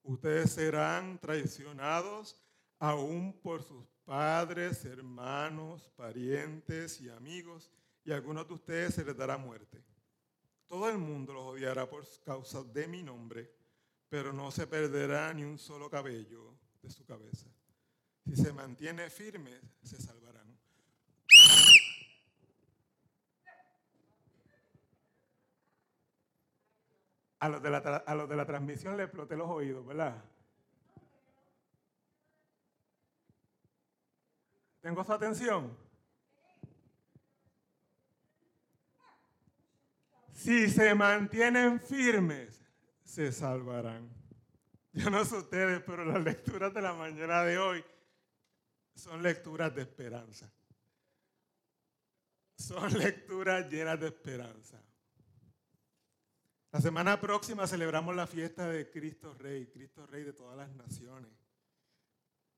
Ustedes 0.02 0.50
serán 0.50 1.20
traicionados 1.20 2.42
aún 2.80 3.32
por 3.40 3.62
sus 3.62 3.86
padres, 4.04 4.84
hermanos, 4.84 5.88
parientes 5.94 7.00
y 7.00 7.08
amigos, 7.10 7.70
y 8.02 8.10
a 8.10 8.16
algunos 8.16 8.48
de 8.48 8.54
ustedes 8.54 8.94
se 8.94 9.04
les 9.04 9.16
dará 9.16 9.38
muerte. 9.38 9.84
Todo 10.66 10.90
el 10.90 10.98
mundo 10.98 11.32
los 11.32 11.44
odiará 11.44 11.88
por 11.88 12.04
causa 12.24 12.64
de 12.64 12.88
mi 12.88 13.04
nombre, 13.04 13.52
pero 14.08 14.32
no 14.32 14.50
se 14.50 14.66
perderá 14.66 15.32
ni 15.32 15.44
un 15.44 15.58
solo 15.58 15.88
cabello 15.88 16.56
de 16.82 16.90
su 16.90 17.04
cabeza. 17.04 17.46
Si 18.24 18.34
se 18.34 18.52
mantiene 18.52 19.10
firme, 19.10 19.60
se 19.82 20.00
salvarán. 20.00 20.29
A 27.40 27.48
los, 27.48 27.62
de 27.62 27.70
la, 27.70 27.79
a 27.79 28.14
los 28.14 28.29
de 28.29 28.37
la 28.37 28.46
transmisión 28.46 28.96
le 28.96 29.05
exploté 29.05 29.37
los 29.37 29.48
oídos, 29.48 29.85
¿verdad? 29.87 30.22
¿Tengo 34.81 35.05
su 35.05 35.12
atención? 35.12 35.76
Si 40.33 40.70
se 40.70 40.94
mantienen 40.94 41.81
firmes, 41.81 42.62
se 43.05 43.31
salvarán. 43.31 44.09
Yo 44.92 45.11
no 45.11 45.24
sé 45.24 45.37
ustedes, 45.37 45.83
pero 45.85 46.05
las 46.05 46.22
lecturas 46.22 46.72
de 46.72 46.81
la 46.81 46.94
mañana 46.94 47.42
de 47.44 47.59
hoy 47.59 47.85
son 48.94 49.22
lecturas 49.22 49.74
de 49.74 49.83
esperanza. 49.83 50.50
Son 52.57 52.90
lecturas 52.98 53.70
llenas 53.70 54.00
de 54.00 54.09
esperanza. 54.09 54.83
La 56.72 56.80
semana 56.80 57.20
próxima 57.20 57.66
celebramos 57.66 58.14
la 58.14 58.28
fiesta 58.28 58.68
de 58.68 58.88
Cristo 58.88 59.35
Rey, 59.35 59.66
Cristo 59.66 60.06
Rey 60.06 60.22
de 60.22 60.33
todas 60.33 60.56
las 60.56 60.70
naciones, 60.76 61.33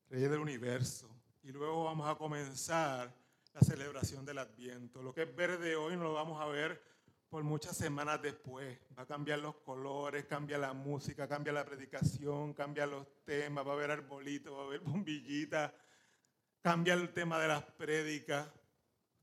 Rey 0.07 0.21
del 0.21 0.39
universo. 0.39 1.09
Y 1.41 1.51
luego 1.51 1.85
vamos 1.85 2.07
a 2.07 2.15
comenzar 2.15 3.11
la 3.53 3.61
celebración 3.61 4.23
del 4.23 4.37
Adviento. 4.37 5.01
Lo 5.01 5.15
que 5.15 5.23
es 5.23 5.35
verde 5.35 5.75
hoy 5.75 5.97
no 5.97 6.03
lo 6.03 6.13
vamos 6.13 6.39
a 6.39 6.45
ver 6.45 6.79
por 7.27 7.43
muchas 7.43 7.75
semanas 7.75 8.21
después. 8.21 8.77
Va 8.95 9.01
a 9.01 9.07
cambiar 9.07 9.39
los 9.39 9.55
colores, 9.55 10.25
cambia 10.25 10.59
la 10.59 10.73
música, 10.73 11.27
cambia 11.27 11.51
la 11.51 11.65
predicación, 11.65 12.53
cambia 12.53 12.85
los 12.85 13.07
temas, 13.25 13.65
va 13.65 13.71
a 13.71 13.73
haber 13.73 13.89
arbolitos, 13.89 14.53
va 14.53 14.61
a 14.61 14.65
haber 14.65 14.79
bombillitas, 14.81 15.73
cambia 16.61 16.93
el 16.93 17.11
tema 17.13 17.39
de 17.39 17.47
las 17.47 17.63
prédicas, 17.63 18.47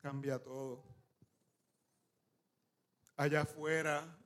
cambia 0.00 0.42
todo. 0.42 0.82
Allá 3.16 3.42
afuera 3.42 4.16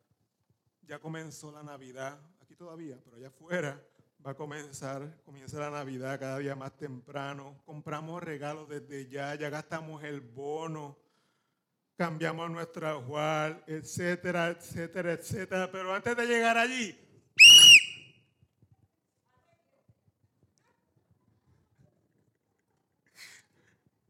ya 0.86 0.98
comenzó 0.98 1.50
la 1.52 1.62
Navidad, 1.62 2.18
aquí 2.40 2.54
todavía, 2.54 2.98
pero 3.04 3.16
allá 3.16 3.28
afuera 3.28 3.80
va 4.24 4.30
a 4.30 4.34
comenzar, 4.34 5.22
comienza 5.24 5.58
la 5.58 5.70
Navidad 5.70 6.18
cada 6.18 6.38
día 6.38 6.56
más 6.56 6.76
temprano, 6.76 7.60
compramos 7.66 8.22
regalos 8.22 8.68
desde 8.68 9.08
ya, 9.08 9.34
ya 9.34 9.50
gastamos 9.50 10.02
el 10.02 10.20
bono, 10.20 10.96
cambiamos 11.96 12.50
nuestra 12.50 12.92
ajuar, 12.92 13.62
etcétera, 13.66 14.48
etcétera, 14.48 15.12
etcétera, 15.12 15.70
pero 15.70 15.94
antes 15.94 16.16
de 16.16 16.26
llegar 16.26 16.56
allí, 16.56 16.98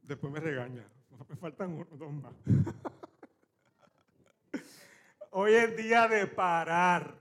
después 0.03 0.33
me 0.33 0.41
regaña, 0.41 0.85
me 1.29 1.37
faltan 1.37 1.73
uno, 1.73 1.87
dos 1.93 2.13
más. 2.13 2.33
Hoy 5.37 5.53
es 5.55 5.77
día 5.77 6.07
de 6.07 6.29
parar. 6.29 7.21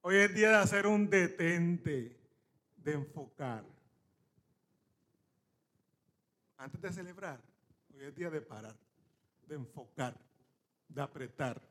Hoy 0.00 0.16
es 0.16 0.34
día 0.34 0.48
de 0.48 0.56
hacer 0.56 0.84
un 0.84 1.08
detente, 1.08 2.18
de 2.74 2.92
enfocar. 2.92 3.64
Antes 6.56 6.80
de 6.80 6.92
celebrar, 6.92 7.40
hoy 7.94 8.02
es 8.02 8.14
día 8.16 8.30
de 8.30 8.40
parar, 8.40 8.74
de 9.46 9.54
enfocar, 9.54 10.16
de 10.88 11.00
apretar, 11.00 11.62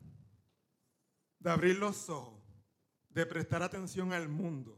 de 1.39 1.51
abrir 1.51 1.77
los 1.77 2.09
ojos, 2.09 2.41
de 3.09 3.25
prestar 3.25 3.61
atención 3.61 4.13
al 4.13 4.29
mundo. 4.29 4.77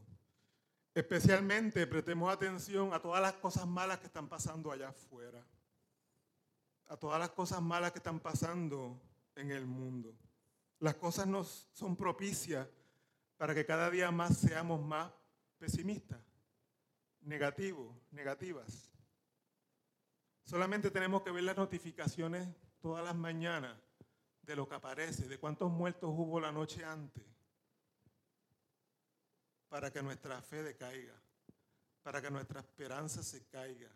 Especialmente 0.94 1.86
prestemos 1.86 2.32
atención 2.32 2.92
a 2.92 3.00
todas 3.00 3.22
las 3.22 3.34
cosas 3.34 3.68
malas 3.68 4.00
que 4.00 4.06
están 4.06 4.28
pasando 4.28 4.72
allá 4.72 4.88
afuera, 4.88 5.46
a 6.88 6.96
todas 6.96 7.20
las 7.20 7.30
cosas 7.30 7.62
malas 7.62 7.92
que 7.92 7.98
están 7.98 8.18
pasando 8.18 9.00
en 9.36 9.52
el 9.52 9.64
mundo. 9.64 10.12
Las 10.80 10.94
cosas 10.94 11.26
nos 11.26 11.68
son 11.72 11.96
propicias 11.96 12.68
para 13.36 13.54
que 13.54 13.66
cada 13.66 13.90
día 13.90 14.10
más 14.10 14.38
seamos 14.38 14.80
más 14.80 15.12
pesimistas, 15.58 16.20
negativos, 17.22 17.94
negativas. 18.12 18.90
Solamente 20.44 20.90
tenemos 20.90 21.22
que 21.22 21.30
ver 21.30 21.44
las 21.44 21.56
notificaciones 21.56 22.48
todas 22.80 23.04
las 23.04 23.14
mañanas 23.14 23.76
de 24.42 24.56
lo 24.56 24.68
que 24.68 24.76
aparece, 24.76 25.28
de 25.28 25.38
cuántos 25.38 25.70
muertos 25.70 26.10
hubo 26.10 26.40
la 26.40 26.50
noche 26.50 26.84
antes, 26.84 27.24
para 29.68 29.92
que 29.92 30.02
nuestra 30.02 30.40
fe 30.40 30.62
decaiga, 30.62 31.14
para 32.02 32.22
que 32.22 32.30
nuestra 32.30 32.60
esperanza 32.60 33.22
se 33.22 33.44
caiga, 33.46 33.90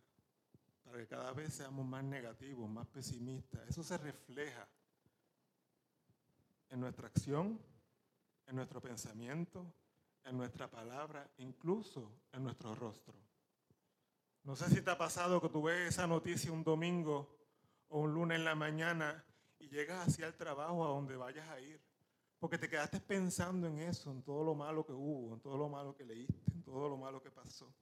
para 0.84 0.98
que 0.98 1.06
cada 1.06 1.32
vez 1.32 1.54
seamos 1.54 1.86
más 1.86 2.04
negativos, 2.04 2.68
más 2.68 2.86
pesimistas. 2.88 3.66
Eso 3.68 3.82
se 3.82 3.96
refleja 3.96 4.68
en 6.72 6.80
nuestra 6.80 7.06
acción, 7.06 7.60
en 8.46 8.56
nuestro 8.56 8.80
pensamiento, 8.80 9.74
en 10.24 10.38
nuestra 10.38 10.70
palabra, 10.70 11.30
incluso 11.36 12.10
en 12.32 12.44
nuestro 12.44 12.74
rostro. 12.74 13.14
No 14.44 14.56
sé 14.56 14.70
si 14.70 14.80
te 14.80 14.90
ha 14.90 14.96
pasado 14.96 15.40
que 15.40 15.50
tú 15.50 15.62
ves 15.62 15.90
esa 15.90 16.06
noticia 16.06 16.50
un 16.50 16.64
domingo 16.64 17.38
o 17.88 18.00
un 18.00 18.14
lunes 18.14 18.38
en 18.38 18.46
la 18.46 18.54
mañana 18.54 19.22
y 19.58 19.68
llegas 19.68 20.08
hacia 20.08 20.26
el 20.26 20.34
trabajo 20.34 20.82
a 20.82 20.88
donde 20.88 21.14
vayas 21.14 21.46
a 21.50 21.60
ir, 21.60 21.78
porque 22.38 22.56
te 22.56 22.70
quedaste 22.70 23.00
pensando 23.00 23.66
en 23.66 23.78
eso, 23.78 24.10
en 24.10 24.22
todo 24.22 24.42
lo 24.42 24.54
malo 24.54 24.84
que 24.86 24.94
hubo, 24.94 25.34
en 25.34 25.40
todo 25.40 25.58
lo 25.58 25.68
malo 25.68 25.94
que 25.94 26.06
leíste, 26.06 26.52
en 26.52 26.62
todo 26.62 26.88
lo 26.88 26.96
malo 26.96 27.22
que 27.22 27.30
pasó. 27.30 27.72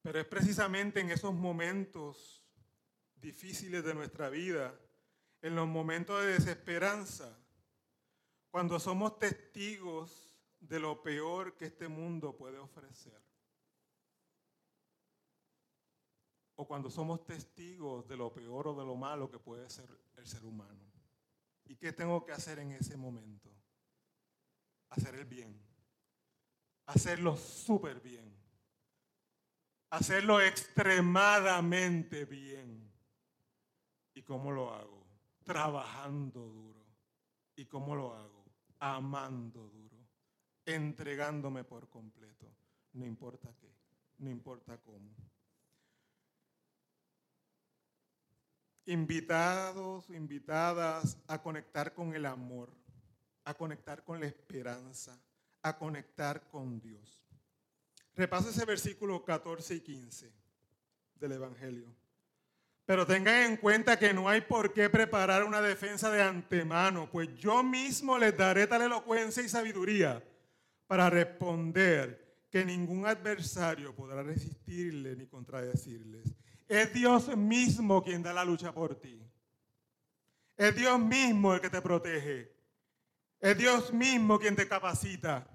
Pero 0.00 0.20
es 0.20 0.26
precisamente 0.26 1.00
en 1.00 1.10
esos 1.10 1.34
momentos 1.34 2.40
difíciles 3.16 3.84
de 3.84 3.94
nuestra 3.94 4.30
vida 4.30 4.78
en 5.42 5.54
los 5.54 5.66
momentos 5.66 6.20
de 6.20 6.32
desesperanza, 6.32 7.36
cuando 8.50 8.78
somos 8.78 9.18
testigos 9.18 10.36
de 10.60 10.78
lo 10.78 11.02
peor 11.02 11.56
que 11.56 11.66
este 11.66 11.88
mundo 11.88 12.36
puede 12.36 12.58
ofrecer. 12.58 13.20
O 16.56 16.66
cuando 16.66 16.90
somos 16.90 17.24
testigos 17.24 18.06
de 18.06 18.16
lo 18.16 18.32
peor 18.32 18.68
o 18.68 18.74
de 18.74 18.84
lo 18.84 18.94
malo 18.94 19.30
que 19.30 19.38
puede 19.38 19.70
ser 19.70 19.88
el 20.16 20.26
ser 20.26 20.44
humano. 20.44 20.90
¿Y 21.64 21.76
qué 21.76 21.92
tengo 21.92 22.24
que 22.24 22.32
hacer 22.32 22.58
en 22.58 22.72
ese 22.72 22.96
momento? 22.96 23.48
Hacer 24.90 25.14
el 25.14 25.24
bien. 25.24 25.58
Hacerlo 26.86 27.36
súper 27.36 28.00
bien. 28.00 28.36
Hacerlo 29.88 30.40
extremadamente 30.40 32.24
bien. 32.26 32.92
¿Y 34.14 34.22
cómo 34.22 34.50
lo 34.50 34.74
hago? 34.74 34.99
Trabajando 35.44 36.40
duro. 36.40 36.84
¿Y 37.56 37.66
cómo 37.66 37.94
lo 37.94 38.14
hago? 38.14 38.44
Amando 38.78 39.68
duro, 39.68 39.98
entregándome 40.64 41.64
por 41.64 41.88
completo, 41.88 42.46
no 42.94 43.04
importa 43.04 43.54
qué, 43.60 43.70
no 44.18 44.30
importa 44.30 44.78
cómo. 44.78 45.14
Invitados, 48.86 50.08
invitadas 50.10 51.18
a 51.26 51.42
conectar 51.42 51.92
con 51.92 52.14
el 52.14 52.24
amor, 52.24 52.70
a 53.44 53.54
conectar 53.54 54.02
con 54.02 54.20
la 54.20 54.26
esperanza, 54.26 55.20
a 55.62 55.76
conectar 55.76 56.48
con 56.48 56.80
Dios. 56.80 57.22
Repasa 58.14 58.50
ese 58.50 58.64
versículo 58.64 59.24
14 59.24 59.74
y 59.74 59.80
15 59.80 60.32
del 61.14 61.32
Evangelio. 61.32 61.94
Pero 62.90 63.06
tengan 63.06 63.52
en 63.52 63.56
cuenta 63.56 63.96
que 63.96 64.12
no 64.12 64.28
hay 64.28 64.40
por 64.40 64.72
qué 64.72 64.90
preparar 64.90 65.44
una 65.44 65.60
defensa 65.60 66.10
de 66.10 66.22
antemano, 66.22 67.08
pues 67.08 67.32
yo 67.36 67.62
mismo 67.62 68.18
les 68.18 68.36
daré 68.36 68.66
tal 68.66 68.82
elocuencia 68.82 69.44
y 69.44 69.48
sabiduría 69.48 70.20
para 70.88 71.08
responder 71.08 72.48
que 72.50 72.64
ningún 72.64 73.06
adversario 73.06 73.94
podrá 73.94 74.24
resistirle 74.24 75.14
ni 75.14 75.28
contradecirles. 75.28 76.34
Es 76.66 76.92
Dios 76.92 77.36
mismo 77.36 78.02
quien 78.02 78.24
da 78.24 78.32
la 78.32 78.44
lucha 78.44 78.74
por 78.74 78.96
ti. 78.96 79.22
Es 80.56 80.74
Dios 80.74 80.98
mismo 80.98 81.54
el 81.54 81.60
que 81.60 81.70
te 81.70 81.80
protege. 81.80 82.52
Es 83.38 83.56
Dios 83.56 83.92
mismo 83.92 84.36
quien 84.36 84.56
te 84.56 84.66
capacita. 84.66 85.46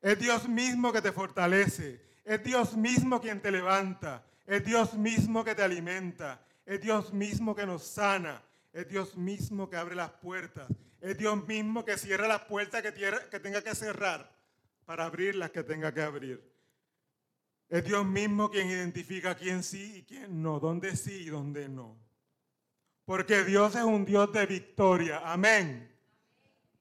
Es 0.00 0.18
Dios 0.18 0.48
mismo 0.48 0.92
que 0.92 1.00
te 1.00 1.12
fortalece. 1.12 2.02
Es 2.24 2.42
Dios 2.42 2.76
mismo 2.76 3.20
quien 3.20 3.40
te 3.40 3.52
levanta. 3.52 4.26
Es 4.44 4.64
Dios 4.64 4.94
mismo 4.94 5.44
que 5.44 5.54
te 5.54 5.62
alimenta. 5.62 6.44
Es 6.64 6.80
Dios 6.80 7.12
mismo 7.12 7.54
que 7.54 7.66
nos 7.66 7.82
sana. 7.82 8.42
Es 8.72 8.88
Dios 8.88 9.16
mismo 9.16 9.68
que 9.68 9.76
abre 9.76 9.94
las 9.94 10.10
puertas. 10.10 10.68
Es 11.00 11.18
Dios 11.18 11.46
mismo 11.46 11.84
que 11.84 11.98
cierra 11.98 12.28
las 12.28 12.42
puertas 12.42 12.80
que, 12.82 12.92
tenga 13.40 13.62
que 13.62 13.74
cerrar 13.74 14.30
para 14.84 15.04
abrir 15.04 15.34
las 15.34 15.50
que 15.50 15.62
tenga 15.62 15.92
que 15.92 16.00
abrir. 16.00 16.52
Es 17.68 17.84
Dios 17.84 18.04
mismo 18.06 18.50
quien 18.50 18.68
identifica 18.68 19.34
quién 19.34 19.62
sí 19.62 19.96
y 19.96 20.02
quién 20.04 20.42
no, 20.42 20.60
dónde 20.60 20.96
sí 20.96 21.24
y 21.24 21.30
dónde 21.30 21.68
no. 21.68 21.96
Porque 23.04 23.44
Dios 23.44 23.74
es 23.74 23.82
un 23.82 24.04
Dios 24.04 24.32
de 24.32 24.46
victoria. 24.46 25.22
Amén. 25.24 25.90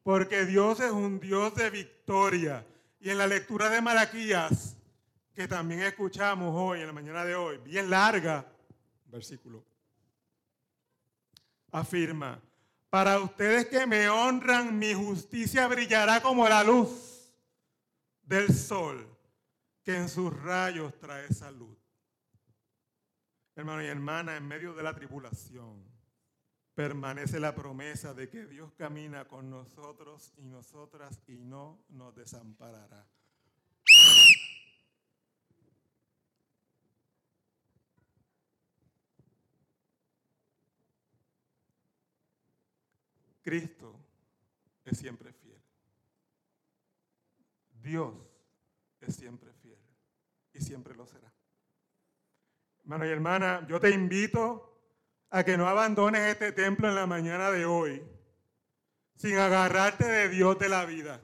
Porque 0.04 0.46
Dios 0.46 0.80
es 0.80 0.91
un 0.91 1.20
Dios 1.20 1.56
de 1.56 1.70
victoria. 1.70 2.65
Y 3.00 3.10
en 3.10 3.17
la 3.17 3.26
lectura 3.26 3.70
de 3.70 3.82
Malaquías, 3.82 4.78
que 5.34 5.48
también 5.48 5.82
escuchamos 5.82 6.54
hoy, 6.56 6.82
en 6.82 6.88
la 6.88 6.94
mañana 6.94 7.26
de 7.26 7.36
hoy, 7.36 7.58
bien 7.58 7.89
larga, 7.89 8.46
versículo, 9.08 9.63
afirma, 11.71 12.41
para 12.89 13.19
ustedes 13.19 13.67
que 13.67 13.88
me 13.88 14.10
honran, 14.10 14.77
mi 14.77 14.93
justicia 14.93 15.67
brillará 15.67 16.21
como 16.21 16.47
la 16.47 16.63
luz 16.63 17.34
del 18.23 18.53
sol, 18.53 19.07
que 19.84 19.95
en 19.95 20.10
sus 20.10 20.31
rayos 20.43 20.93
trae 20.99 21.34
salud. 21.34 21.77
Hermano 23.55 23.84
y 23.84 23.88
hermana, 23.88 24.36
en 24.36 24.47
medio 24.47 24.73
de 24.73 24.84
la 24.84 24.93
tribulación, 24.93 25.84
permanece 26.73 27.39
la 27.39 27.53
promesa 27.53 28.13
de 28.13 28.29
que 28.29 28.45
Dios 28.45 28.73
camina 28.73 29.25
con 29.25 29.49
nosotros 29.49 30.34
y 30.38 30.47
nosotras 30.47 31.21
y 31.27 31.38
no 31.38 31.79
nos 31.89 32.15
desamparará. 32.15 33.05
Cristo 43.41 43.99
es 44.86 44.97
siempre 44.97 45.34
fiel. 45.34 45.62
Dios 47.82 48.13
es 48.99 49.15
siempre 49.15 49.51
fiel 49.54 49.80
y 50.54 50.62
siempre 50.62 50.95
lo 50.95 51.06
será. 51.06 51.32
Hermano 52.82 53.06
y 53.06 53.10
hermana, 53.10 53.65
yo 53.67 53.80
te 53.80 53.91
invito 53.91 54.71
a 55.30 55.43
que 55.43 55.58
no 55.58 55.67
abandones 55.67 56.21
este 56.21 56.51
templo 56.51 56.89
en 56.89 56.95
la 56.95 57.08
mañana 57.08 57.51
de 57.51 57.65
hoy 57.65 58.04
sin 59.15 59.38
agarrarte 59.38 60.06
de 60.06 60.30
Dios 60.30 60.58
de 60.58 60.67
la 60.67 60.86
vida, 60.86 61.21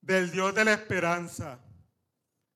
del 0.00 0.30
Dios 0.30 0.54
de 0.54 0.64
la 0.64 0.72
esperanza, 0.72 1.60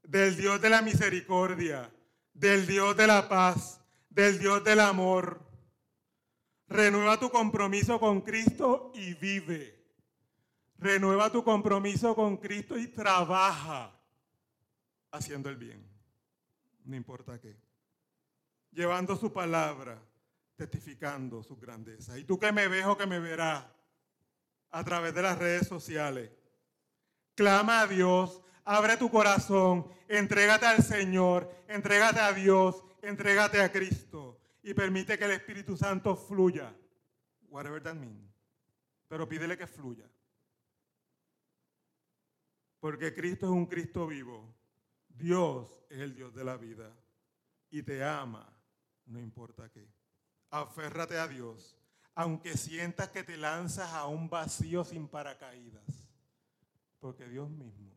del 0.03 0.37
Dios 0.37 0.61
de 0.61 0.71
la 0.71 0.83
misericordia, 0.83 1.93
del 2.33 2.67
Dios 2.67 2.97
de 2.97 3.07
la 3.07 3.29
paz, 3.29 3.81
del 4.09 4.39
Dios 4.39 4.65
del 4.65 4.81
amor. 4.81 5.46
Renueva 6.69 7.19
tu 7.19 7.31
compromiso 7.31 8.01
con 8.01 8.21
Cristo 8.23 8.91
y 8.95 9.15
vive. 9.15 9.75
Renueva 10.79 11.31
tu 11.31 11.45
compromiso 11.45 12.15
con 12.15 12.37
Cristo 12.37 12.77
y 12.77 12.89
trabaja 12.89 13.97
haciendo 15.11 15.49
el 15.49 15.57
bien. 15.57 15.87
No 16.85 16.97
importa 16.97 17.41
qué. 17.41 17.57
Llevando 18.73 19.17
su 19.17 19.33
palabra 19.33 20.03
testificando 20.57 21.43
su 21.43 21.57
grandeza. 21.57 22.19
Y 22.19 22.25
tú 22.25 22.39
que 22.39 22.51
me 22.51 22.67
ves 22.67 22.87
o 22.87 22.97
que 22.97 23.07
me 23.07 23.21
verás 23.21 23.65
a 24.71 24.85
través 24.85 25.15
de 25.15 25.23
las 25.23 25.39
redes 25.39 25.69
sociales, 25.69 26.31
clama 27.35 27.83
a 27.83 27.87
Dios, 27.87 28.43
abre 28.65 28.97
tu 28.97 29.11
corazón, 29.11 29.87
entrégate 30.09 30.67
al 30.67 30.83
Señor, 30.83 31.51
entrégate 31.69 32.21
a 32.21 32.33
Dios, 32.33 32.83
entrégate 33.03 33.61
a 33.61 33.71
Cristo 33.71 34.26
y 34.67 34.75
permite 34.75 35.17
que 35.17 35.25
el 35.25 35.31
Espíritu 35.31 35.77
Santo 35.77 36.17
fluya. 36.17 36.75
Whatever 37.49 37.81
that 37.83 37.95
means. 37.95 38.35
Pero 39.09 39.29
pídele 39.29 39.57
que 39.57 39.67
fluya. 39.67 40.11
Porque 42.81 43.15
Cristo 43.15 43.47
es 43.47 43.53
un 43.53 43.67
Cristo 43.67 44.07
vivo. 44.07 44.53
Dios 45.09 45.85
es 45.89 46.01
el 46.01 46.15
Dios 46.15 46.35
de 46.35 46.45
la 46.45 46.57
vida 46.57 46.93
y 47.71 47.83
te 47.83 48.05
ama, 48.05 48.47
no 49.07 49.21
importa 49.21 49.71
qué 49.71 49.89
aférrate 50.51 51.19
a 51.19 51.29
Dios, 51.29 51.77
aunque 52.15 52.57
sientas 52.57 53.11
que 53.11 53.23
te 53.23 53.37
lanzas 53.37 53.93
a 53.93 54.07
un 54.07 54.29
vacío 54.29 54.85
sin 54.85 55.09
paracaídas, 55.09 55.85
porque 57.01 57.29
Dios 57.29 57.49
mismo 57.51 57.96